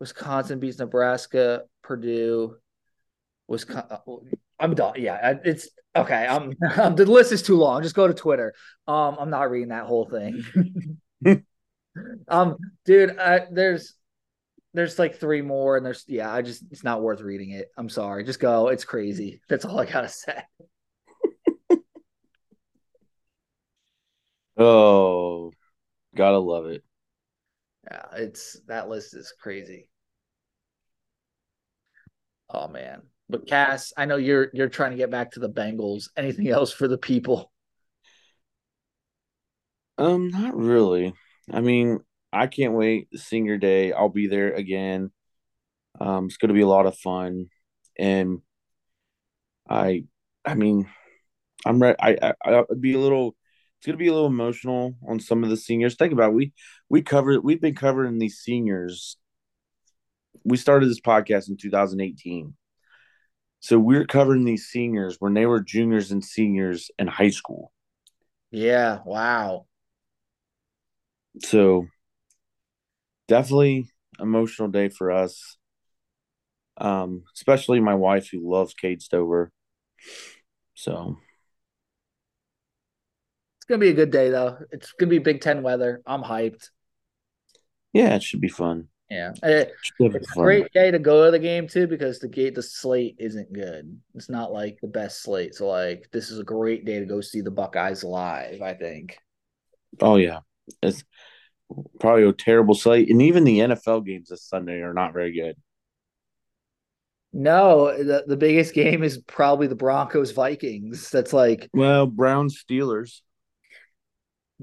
Wisconsin 0.00 0.58
beats 0.58 0.80
Nebraska. 0.80 1.62
Purdue. 1.82 2.56
Wisconsin. 3.46 3.98
I'm 4.58 4.74
done. 4.74 4.94
Yeah, 4.96 5.38
it's 5.44 5.68
okay. 5.94 6.26
I'm, 6.26 6.54
I'm 6.76 6.96
the 6.96 7.06
list 7.06 7.30
is 7.30 7.42
too 7.42 7.56
long. 7.56 7.84
Just 7.84 7.94
go 7.94 8.08
to 8.08 8.14
Twitter. 8.14 8.52
Um, 8.88 9.16
I'm 9.20 9.30
not 9.30 9.48
reading 9.48 9.68
that 9.68 9.86
whole 9.86 10.10
thing. 10.10 10.42
um, 12.28 12.56
dude, 12.84 13.16
I, 13.16 13.46
there's 13.48 13.94
there's 14.74 14.98
like 14.98 15.20
three 15.20 15.42
more, 15.42 15.76
and 15.76 15.86
there's 15.86 16.04
yeah. 16.08 16.32
I 16.32 16.42
just 16.42 16.64
it's 16.72 16.82
not 16.82 17.00
worth 17.00 17.20
reading 17.20 17.50
it. 17.50 17.68
I'm 17.76 17.88
sorry. 17.88 18.24
Just 18.24 18.40
go. 18.40 18.68
It's 18.68 18.84
crazy. 18.84 19.40
That's 19.48 19.64
all 19.64 19.78
I 19.78 19.86
gotta 19.86 20.08
say. 20.08 20.42
Oh, 24.60 25.52
gotta 26.14 26.38
love 26.38 26.66
it. 26.66 26.84
Yeah, 27.90 28.02
it's 28.12 28.60
that 28.66 28.90
list 28.90 29.16
is 29.16 29.32
crazy. 29.40 29.88
Oh 32.50 32.68
man. 32.68 33.02
But 33.30 33.46
Cass, 33.46 33.92
I 33.96 34.04
know 34.04 34.16
you're 34.16 34.50
you're 34.52 34.68
trying 34.68 34.90
to 34.90 34.98
get 34.98 35.10
back 35.10 35.30
to 35.32 35.40
the 35.40 35.48
Bengals. 35.48 36.10
Anything 36.14 36.48
else 36.48 36.72
for 36.72 36.88
the 36.88 36.98
people? 36.98 37.50
Um, 39.96 40.28
not 40.28 40.54
really. 40.54 41.14
I 41.50 41.60
mean, 41.60 42.00
I 42.30 42.46
can't 42.46 42.74
wait. 42.74 43.08
Senior 43.18 43.56
day, 43.56 43.92
I'll 43.92 44.10
be 44.10 44.26
there 44.26 44.52
again. 44.52 45.10
Um, 45.98 46.26
it's 46.26 46.36
gonna 46.36 46.54
be 46.54 46.60
a 46.60 46.66
lot 46.68 46.86
of 46.86 46.98
fun, 46.98 47.46
and 47.98 48.40
I, 49.68 50.04
I 50.44 50.54
mean, 50.54 50.86
I'm 51.64 51.80
ready. 51.80 51.96
I, 52.00 52.34
I, 52.44 52.64
I'd 52.70 52.80
be 52.80 52.94
a 52.94 52.98
little. 52.98 53.36
It's 53.80 53.86
gonna 53.86 53.96
be 53.96 54.08
a 54.08 54.12
little 54.12 54.26
emotional 54.26 54.94
on 55.08 55.20
some 55.20 55.42
of 55.42 55.48
the 55.48 55.56
seniors. 55.56 55.94
Think 55.94 56.12
about 56.12 56.32
it. 56.32 56.34
we 56.34 56.52
we 56.90 57.00
covered. 57.00 57.42
We've 57.42 57.62
been 57.62 57.74
covering 57.74 58.18
these 58.18 58.36
seniors. 58.36 59.16
We 60.44 60.58
started 60.58 60.90
this 60.90 61.00
podcast 61.00 61.48
in 61.48 61.56
2018, 61.56 62.54
so 63.60 63.78
we're 63.78 64.04
covering 64.04 64.44
these 64.44 64.66
seniors 64.66 65.16
when 65.18 65.32
they 65.32 65.46
were 65.46 65.60
juniors 65.60 66.12
and 66.12 66.22
seniors 66.22 66.90
in 66.98 67.06
high 67.06 67.30
school. 67.30 67.72
Yeah. 68.50 68.98
Wow. 69.06 69.64
So 71.42 71.86
definitely 73.28 73.88
emotional 74.18 74.68
day 74.68 74.90
for 74.90 75.10
us. 75.10 75.56
Um, 76.76 77.24
especially 77.34 77.80
my 77.80 77.94
wife 77.94 78.28
who 78.30 78.46
loves 78.46 78.74
Cade 78.74 79.00
Stover. 79.00 79.50
So 80.74 81.16
it's 83.60 83.66
gonna 83.66 83.78
be 83.78 83.90
a 83.90 83.94
good 83.94 84.10
day 84.10 84.30
though. 84.30 84.56
It's 84.70 84.92
gonna 84.92 85.10
be 85.10 85.18
Big 85.18 85.42
Ten 85.42 85.62
weather. 85.62 86.00
I'm 86.06 86.22
hyped. 86.22 86.70
Yeah, 87.92 88.14
it 88.14 88.22
should 88.22 88.40
be 88.40 88.48
fun. 88.48 88.88
Yeah, 89.10 89.32
eh, 89.42 89.48
it, 89.48 89.72
it's 89.98 90.30
a 90.30 90.34
great 90.34 90.72
day 90.72 90.90
to 90.90 90.98
go 90.98 91.26
to 91.26 91.30
the 91.30 91.38
game 91.38 91.68
too 91.68 91.86
because 91.86 92.20
the 92.20 92.28
gate 92.28 92.54
the 92.54 92.62
slate 92.62 93.16
isn't 93.18 93.52
good. 93.52 94.00
It's 94.14 94.30
not 94.30 94.50
like 94.50 94.78
the 94.80 94.88
best 94.88 95.22
slate. 95.22 95.54
So 95.54 95.68
like 95.68 96.08
this 96.10 96.30
is 96.30 96.38
a 96.38 96.44
great 96.44 96.86
day 96.86 97.00
to 97.00 97.04
go 97.04 97.20
see 97.20 97.42
the 97.42 97.50
Buckeyes 97.50 98.02
live. 98.02 98.62
I 98.62 98.72
think. 98.72 99.18
Oh 100.00 100.16
yeah, 100.16 100.38
it's 100.82 101.04
probably 101.98 102.24
a 102.24 102.32
terrible 102.32 102.74
slate, 102.74 103.10
and 103.10 103.20
even 103.20 103.44
the 103.44 103.58
NFL 103.58 104.06
games 104.06 104.28
this 104.28 104.44
Sunday 104.44 104.80
are 104.80 104.94
not 104.94 105.12
very 105.12 105.32
good. 105.34 105.56
No, 107.32 107.96
the, 107.96 108.24
the 108.26 108.36
biggest 108.36 108.74
game 108.74 109.02
is 109.02 109.18
probably 109.18 109.66
the 109.66 109.74
Broncos 109.74 110.32
Vikings. 110.32 111.10
That's 111.10 111.32
like 111.32 111.68
well, 111.72 112.06
Browns 112.06 112.62
Steelers. 112.62 113.20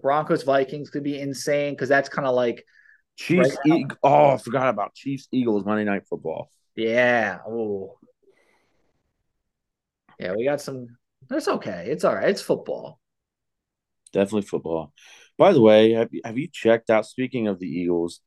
Broncos 0.02 0.44
Vikings 0.44 0.90
could 0.90 1.04
be 1.04 1.20
insane 1.20 1.74
because 1.74 1.90
that's 1.90 2.10
kind 2.10 2.28
of 2.28 2.36
like 2.36 2.64
Chiefs. 3.16 3.58
Right 3.66 3.80
e- 3.80 3.86
oh, 4.04 4.32
I 4.32 4.38
forgot 4.38 4.70
about 4.70 4.94
Chiefs 4.94 5.28
Eagles 5.32 5.66
Monday 5.66 5.84
Night 5.84 6.04
Football. 6.08 6.50
Yeah. 6.76 7.40
Oh. 7.48 7.98
Yeah, 10.20 10.34
we 10.36 10.46
got 10.46 10.62
some. 10.62 10.98
That's 11.30 11.48
okay. 11.48 11.88
It's 11.90 12.04
all 12.04 12.16
right. 12.16 12.30
It's 12.30 12.42
football. 12.42 13.00
Definitely 14.14 14.44
football. 14.44 14.94
By 15.38 15.54
the 15.54 15.62
way, 15.62 15.92
have 15.92 16.10
you, 16.12 16.22
have 16.24 16.38
you 16.38 16.48
checked 16.52 16.90
out? 16.90 17.06
Speaking 17.06 17.48
of 17.48 17.60
the 17.60 17.68
Eagles, 17.68 18.22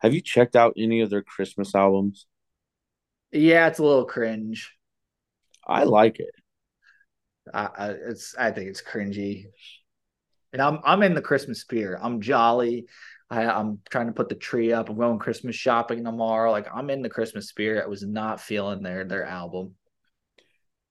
have 0.00 0.14
you 0.14 0.20
checked 0.20 0.56
out 0.56 0.74
any 0.78 1.00
of 1.00 1.10
their 1.10 1.22
Christmas 1.22 1.74
albums? 1.74 2.26
Yeah, 3.32 3.66
it's 3.66 3.78
a 3.78 3.84
little 3.84 4.04
cringe. 4.04 4.72
I 5.66 5.84
like 5.84 6.20
it. 6.20 6.34
I, 7.52 7.68
I 7.76 7.88
it's 7.90 8.34
I 8.36 8.50
think 8.50 8.70
it's 8.70 8.82
cringy. 8.82 9.46
And 10.54 10.62
I'm 10.62 10.78
I'm 10.84 11.02
in 11.02 11.14
the 11.14 11.20
Christmas 11.20 11.60
spirit. 11.60 11.98
I'm 12.00 12.20
jolly. 12.20 12.86
I, 13.28 13.44
I'm 13.46 13.80
trying 13.90 14.06
to 14.06 14.12
put 14.12 14.28
the 14.28 14.36
tree 14.36 14.72
up. 14.72 14.88
I'm 14.88 14.96
going 14.96 15.18
Christmas 15.18 15.56
shopping 15.56 16.04
tomorrow. 16.04 16.52
Like 16.52 16.68
I'm 16.72 16.90
in 16.90 17.02
the 17.02 17.10
Christmas 17.10 17.48
spirit. 17.48 17.82
I 17.82 17.88
was 17.88 18.04
not 18.04 18.40
feeling 18.40 18.80
their 18.80 19.04
their 19.04 19.24
album. 19.24 19.74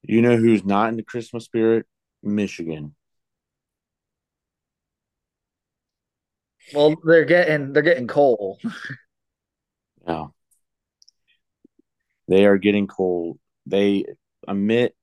You 0.01 0.21
know 0.21 0.35
who's 0.35 0.65
not 0.65 0.89
in 0.89 0.97
the 0.97 1.03
Christmas 1.03 1.45
spirit? 1.45 1.85
Michigan. 2.21 2.93
Well, 6.73 6.95
they're 7.05 7.23
getting 7.23 7.71
they're 7.71 7.83
getting 7.83 8.07
coal. 8.07 8.59
yeah. 10.05 10.25
They 12.27 12.45
are 12.45 12.57
getting 12.57 12.87
cold. 12.87 13.39
They 13.65 14.03
emit 14.45 14.93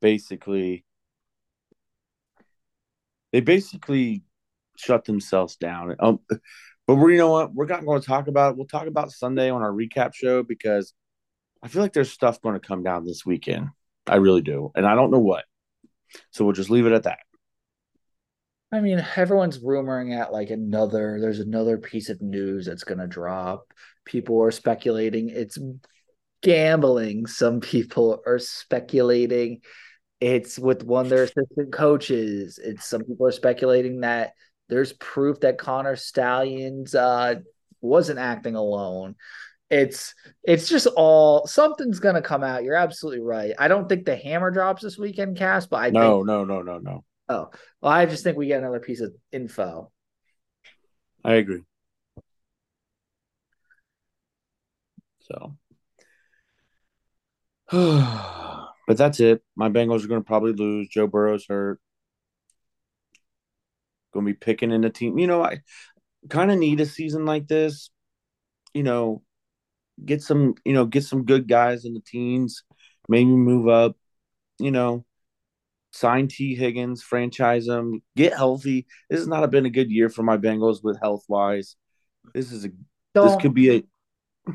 basically 0.00 0.84
they 3.34 3.40
basically 3.40 4.22
shut 4.76 5.04
themselves 5.06 5.56
down. 5.56 5.96
Um, 5.98 6.20
but 6.86 6.94
we 6.94 7.14
you 7.14 7.18
know 7.18 7.32
what? 7.32 7.52
We're 7.52 7.66
not 7.66 7.84
going 7.84 8.00
to 8.00 8.06
talk 8.06 8.28
about 8.28 8.52
it. 8.52 8.56
We'll 8.56 8.68
talk 8.68 8.86
about 8.86 9.10
Sunday 9.10 9.50
on 9.50 9.60
our 9.60 9.72
recap 9.72 10.14
show 10.14 10.44
because 10.44 10.92
I 11.60 11.66
feel 11.66 11.82
like 11.82 11.92
there's 11.92 12.12
stuff 12.12 12.40
going 12.40 12.54
to 12.54 12.64
come 12.64 12.84
down 12.84 13.04
this 13.04 13.26
weekend. 13.26 13.70
I 14.06 14.16
really 14.16 14.42
do. 14.42 14.70
And 14.76 14.86
I 14.86 14.94
don't 14.94 15.10
know 15.10 15.18
what. 15.18 15.46
So 16.30 16.44
we'll 16.44 16.54
just 16.54 16.70
leave 16.70 16.86
it 16.86 16.92
at 16.92 17.02
that. 17.02 17.18
I 18.70 18.78
mean, 18.78 19.04
everyone's 19.16 19.58
rumoring 19.58 20.16
at 20.16 20.32
like 20.32 20.50
another, 20.50 21.18
there's 21.20 21.40
another 21.40 21.76
piece 21.76 22.10
of 22.10 22.22
news 22.22 22.66
that's 22.66 22.84
going 22.84 22.98
to 22.98 23.08
drop. 23.08 23.64
People 24.04 24.40
are 24.44 24.52
speculating 24.52 25.28
it's 25.28 25.58
gambling. 26.40 27.26
Some 27.26 27.58
people 27.58 28.22
are 28.26 28.38
speculating 28.38 29.62
it's 30.20 30.58
with 30.58 30.84
one 30.84 31.06
of 31.06 31.10
their 31.10 31.24
assistant 31.24 31.72
coaches. 31.72 32.58
It's 32.62 32.86
some 32.86 33.04
people 33.04 33.26
are 33.26 33.32
speculating 33.32 34.00
that 34.00 34.32
there's 34.68 34.92
proof 34.94 35.40
that 35.40 35.58
Connor 35.58 35.96
Stalions 35.96 36.94
uh, 36.94 37.36
wasn't 37.80 38.18
acting 38.18 38.54
alone. 38.54 39.16
It's 39.70 40.14
it's 40.42 40.68
just 40.68 40.86
all 40.86 41.46
something's 41.46 41.98
gonna 41.98 42.22
come 42.22 42.44
out. 42.44 42.64
You're 42.64 42.76
absolutely 42.76 43.20
right. 43.20 43.52
I 43.58 43.68
don't 43.68 43.88
think 43.88 44.04
the 44.04 44.16
hammer 44.16 44.50
drops 44.50 44.82
this 44.82 44.98
weekend, 44.98 45.36
Cass, 45.36 45.66
but 45.66 45.78
I 45.78 45.84
think 45.84 45.94
no, 45.94 46.18
think, 46.18 46.26
no, 46.26 46.44
no, 46.44 46.62
no, 46.62 46.78
no. 46.78 47.04
Oh, 47.28 47.50
well, 47.80 47.92
I 47.92 48.06
just 48.06 48.22
think 48.22 48.36
we 48.36 48.46
get 48.46 48.60
another 48.60 48.80
piece 48.80 49.00
of 49.00 49.12
info. 49.32 49.90
I 51.24 51.34
agree. 51.34 51.62
So, 55.20 55.56
but 58.86 58.96
that's 58.96 59.20
it. 59.20 59.42
My 59.56 59.68
Bengals 59.68 60.04
are 60.04 60.08
going 60.08 60.20
to 60.20 60.26
probably 60.26 60.52
lose. 60.52 60.88
Joe 60.88 61.06
Burrow's 61.06 61.46
hurt. 61.48 61.80
Going 64.12 64.26
to 64.26 64.32
be 64.32 64.36
picking 64.36 64.70
in 64.70 64.82
the 64.82 64.90
team. 64.90 65.18
You 65.18 65.26
know, 65.26 65.42
I 65.42 65.60
kind 66.28 66.50
of 66.50 66.58
need 66.58 66.80
a 66.80 66.86
season 66.86 67.26
like 67.26 67.48
this. 67.48 67.90
You 68.72 68.82
know, 68.82 69.22
get 70.04 70.22
some. 70.22 70.54
You 70.64 70.72
know, 70.72 70.86
get 70.86 71.04
some 71.04 71.24
good 71.24 71.48
guys 71.48 71.84
in 71.84 71.94
the 71.94 72.00
teams. 72.00 72.62
Maybe 73.08 73.26
move 73.26 73.68
up. 73.68 73.96
You 74.58 74.70
know, 74.70 75.04
sign 75.94 76.28
Tee 76.28 76.54
Higgins, 76.54 77.02
franchise 77.02 77.68
him, 77.68 78.02
get 78.16 78.34
healthy. 78.34 78.86
This 79.08 79.20
has 79.20 79.28
not 79.28 79.48
been 79.50 79.66
a 79.66 79.70
good 79.70 79.90
year 79.90 80.08
for 80.08 80.22
my 80.22 80.36
Bengals 80.36 80.82
with 80.82 81.00
health 81.00 81.24
wise. 81.28 81.76
This 82.34 82.50
is 82.50 82.64
a 82.64 82.70
don't, 83.14 83.28
this 83.28 83.36
could 83.40 83.54
be 83.54 83.76
a 83.76 83.84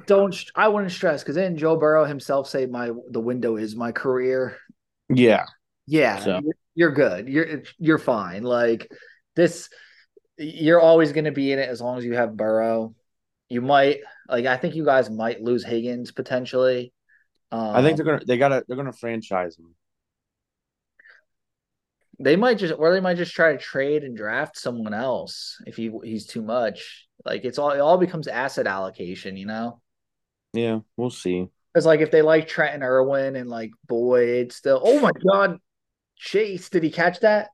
don't 0.05 0.35
I 0.55 0.67
wouldn't 0.67 0.91
stress 0.91 1.23
because 1.23 1.35
then 1.35 1.57
Joe 1.57 1.75
Burrow 1.75 2.05
himself 2.05 2.47
say 2.47 2.65
my 2.65 2.91
the 3.09 3.19
window 3.19 3.55
is 3.55 3.75
my 3.75 3.91
career. 3.91 4.57
Yeah. 5.09 5.45
Yeah. 5.87 6.19
So. 6.19 6.41
You're, 6.43 6.53
you're 6.75 6.91
good. 6.91 7.27
You're 7.27 7.63
you're 7.77 7.97
fine. 7.97 8.43
Like 8.43 8.91
this 9.35 9.69
you're 10.37 10.79
always 10.79 11.11
gonna 11.11 11.31
be 11.31 11.51
in 11.51 11.59
it 11.59 11.69
as 11.69 11.81
long 11.81 11.97
as 11.97 12.05
you 12.05 12.13
have 12.13 12.37
Burrow. 12.37 12.93
You 13.49 13.61
might 13.61 14.01
like 14.27 14.45
I 14.45 14.57
think 14.57 14.75
you 14.75 14.85
guys 14.85 15.09
might 15.09 15.41
lose 15.41 15.65
Higgins 15.65 16.11
potentially. 16.11 16.93
Um, 17.51 17.75
I 17.75 17.81
think 17.81 17.97
they're 17.97 18.05
gonna 18.05 18.21
they 18.25 18.37
gotta 18.37 18.63
they're 18.67 18.77
gonna 18.77 18.93
franchise 18.93 19.57
him. 19.57 19.75
They 22.21 22.35
might 22.35 22.57
just, 22.57 22.73
or 22.77 22.93
they 22.93 22.99
might 22.99 23.17
just 23.17 23.33
try 23.33 23.53
to 23.53 23.57
trade 23.57 24.03
and 24.03 24.15
draft 24.15 24.57
someone 24.57 24.93
else 24.93 25.57
if 25.65 25.77
he 25.77 25.89
he's 26.03 26.27
too 26.27 26.41
much. 26.41 27.08
Like 27.25 27.45
it's 27.45 27.57
all, 27.57 27.71
it 27.71 27.79
all 27.79 27.97
becomes 27.97 28.27
asset 28.27 28.67
allocation, 28.67 29.37
you 29.37 29.45
know. 29.45 29.81
Yeah, 30.53 30.79
we'll 30.97 31.09
see. 31.09 31.47
Because 31.73 31.85
like 31.85 31.99
if 31.99 32.11
they 32.11 32.21
like 32.21 32.47
Trenton 32.47 32.83
Irwin 32.83 33.35
and 33.35 33.49
like 33.49 33.71
Boyd 33.87 34.51
still, 34.51 34.81
oh 34.83 34.99
my 34.99 35.11
god, 35.31 35.59
Chase, 36.15 36.69
did 36.69 36.83
he 36.83 36.89
catch 36.89 37.19
that? 37.19 37.49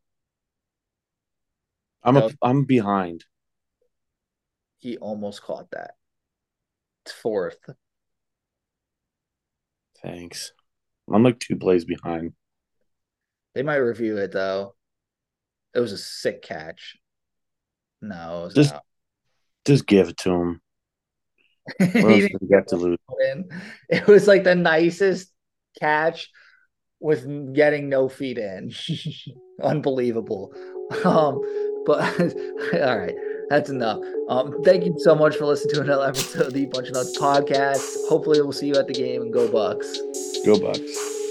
I'm 2.04 2.16
no. 2.16 2.28
a, 2.28 2.32
I'm 2.42 2.66
behind. 2.66 3.26
He 4.78 4.98
almost 4.98 5.42
caught 5.42 5.72
that. 5.72 5.96
It's 7.04 7.12
fourth. 7.12 7.58
Thanks. 10.02 10.54
I'm 11.12 11.24
like 11.24 11.40
two 11.40 11.56
plays 11.56 11.86
behind. 11.86 12.34
They 13.54 13.64
might 13.64 13.78
review 13.78 14.18
it 14.18 14.32
though. 14.32 14.76
It 15.74 15.80
was 15.80 15.92
a 15.92 15.98
sick 15.98 16.42
catch. 16.42 16.98
No, 18.02 18.50
just 18.54 18.74
not. 18.74 18.84
Just 19.66 19.86
give 19.86 20.10
it 20.10 20.18
to 20.18 20.32
him. 20.32 20.62
he 21.80 22.30
get 22.48 22.68
to 22.70 22.76
lose. 22.76 22.98
It 23.90 24.08
was 24.08 24.28
like 24.28 24.44
the 24.44 24.56
nicest 24.56 25.32
catch 25.80 26.30
with 27.00 27.54
getting 27.54 27.90
no 27.90 28.08
feet 28.08 28.38
in. 28.38 28.72
Unbelievable. 29.64 30.54
Um, 31.04 31.42
but 31.86 32.20
all 32.74 32.98
right. 32.98 33.16
That's 33.50 33.70
enough. 33.70 34.00
Um, 34.28 34.64
thank 34.64 34.86
you 34.86 34.96
so 34.98 35.14
much 35.14 35.36
for 35.36 35.46
listening 35.46 35.76
to 35.76 35.82
another 35.82 36.08
episode 36.08 36.48
of 36.48 36.54
the 36.54 36.66
Bunch 36.66 36.88
of 36.88 36.96
Nuts 36.96 37.18
podcast. 37.18 37.96
Hopefully, 38.10 38.42
we'll 38.42 38.52
see 38.52 38.68
you 38.68 38.76
at 38.76 38.88
the 38.88 38.94
game 38.94 39.22
and 39.22 39.32
go 39.32 39.48
Bucks. 39.48 40.00
Go 40.46 40.60
Bucks. 40.60 41.25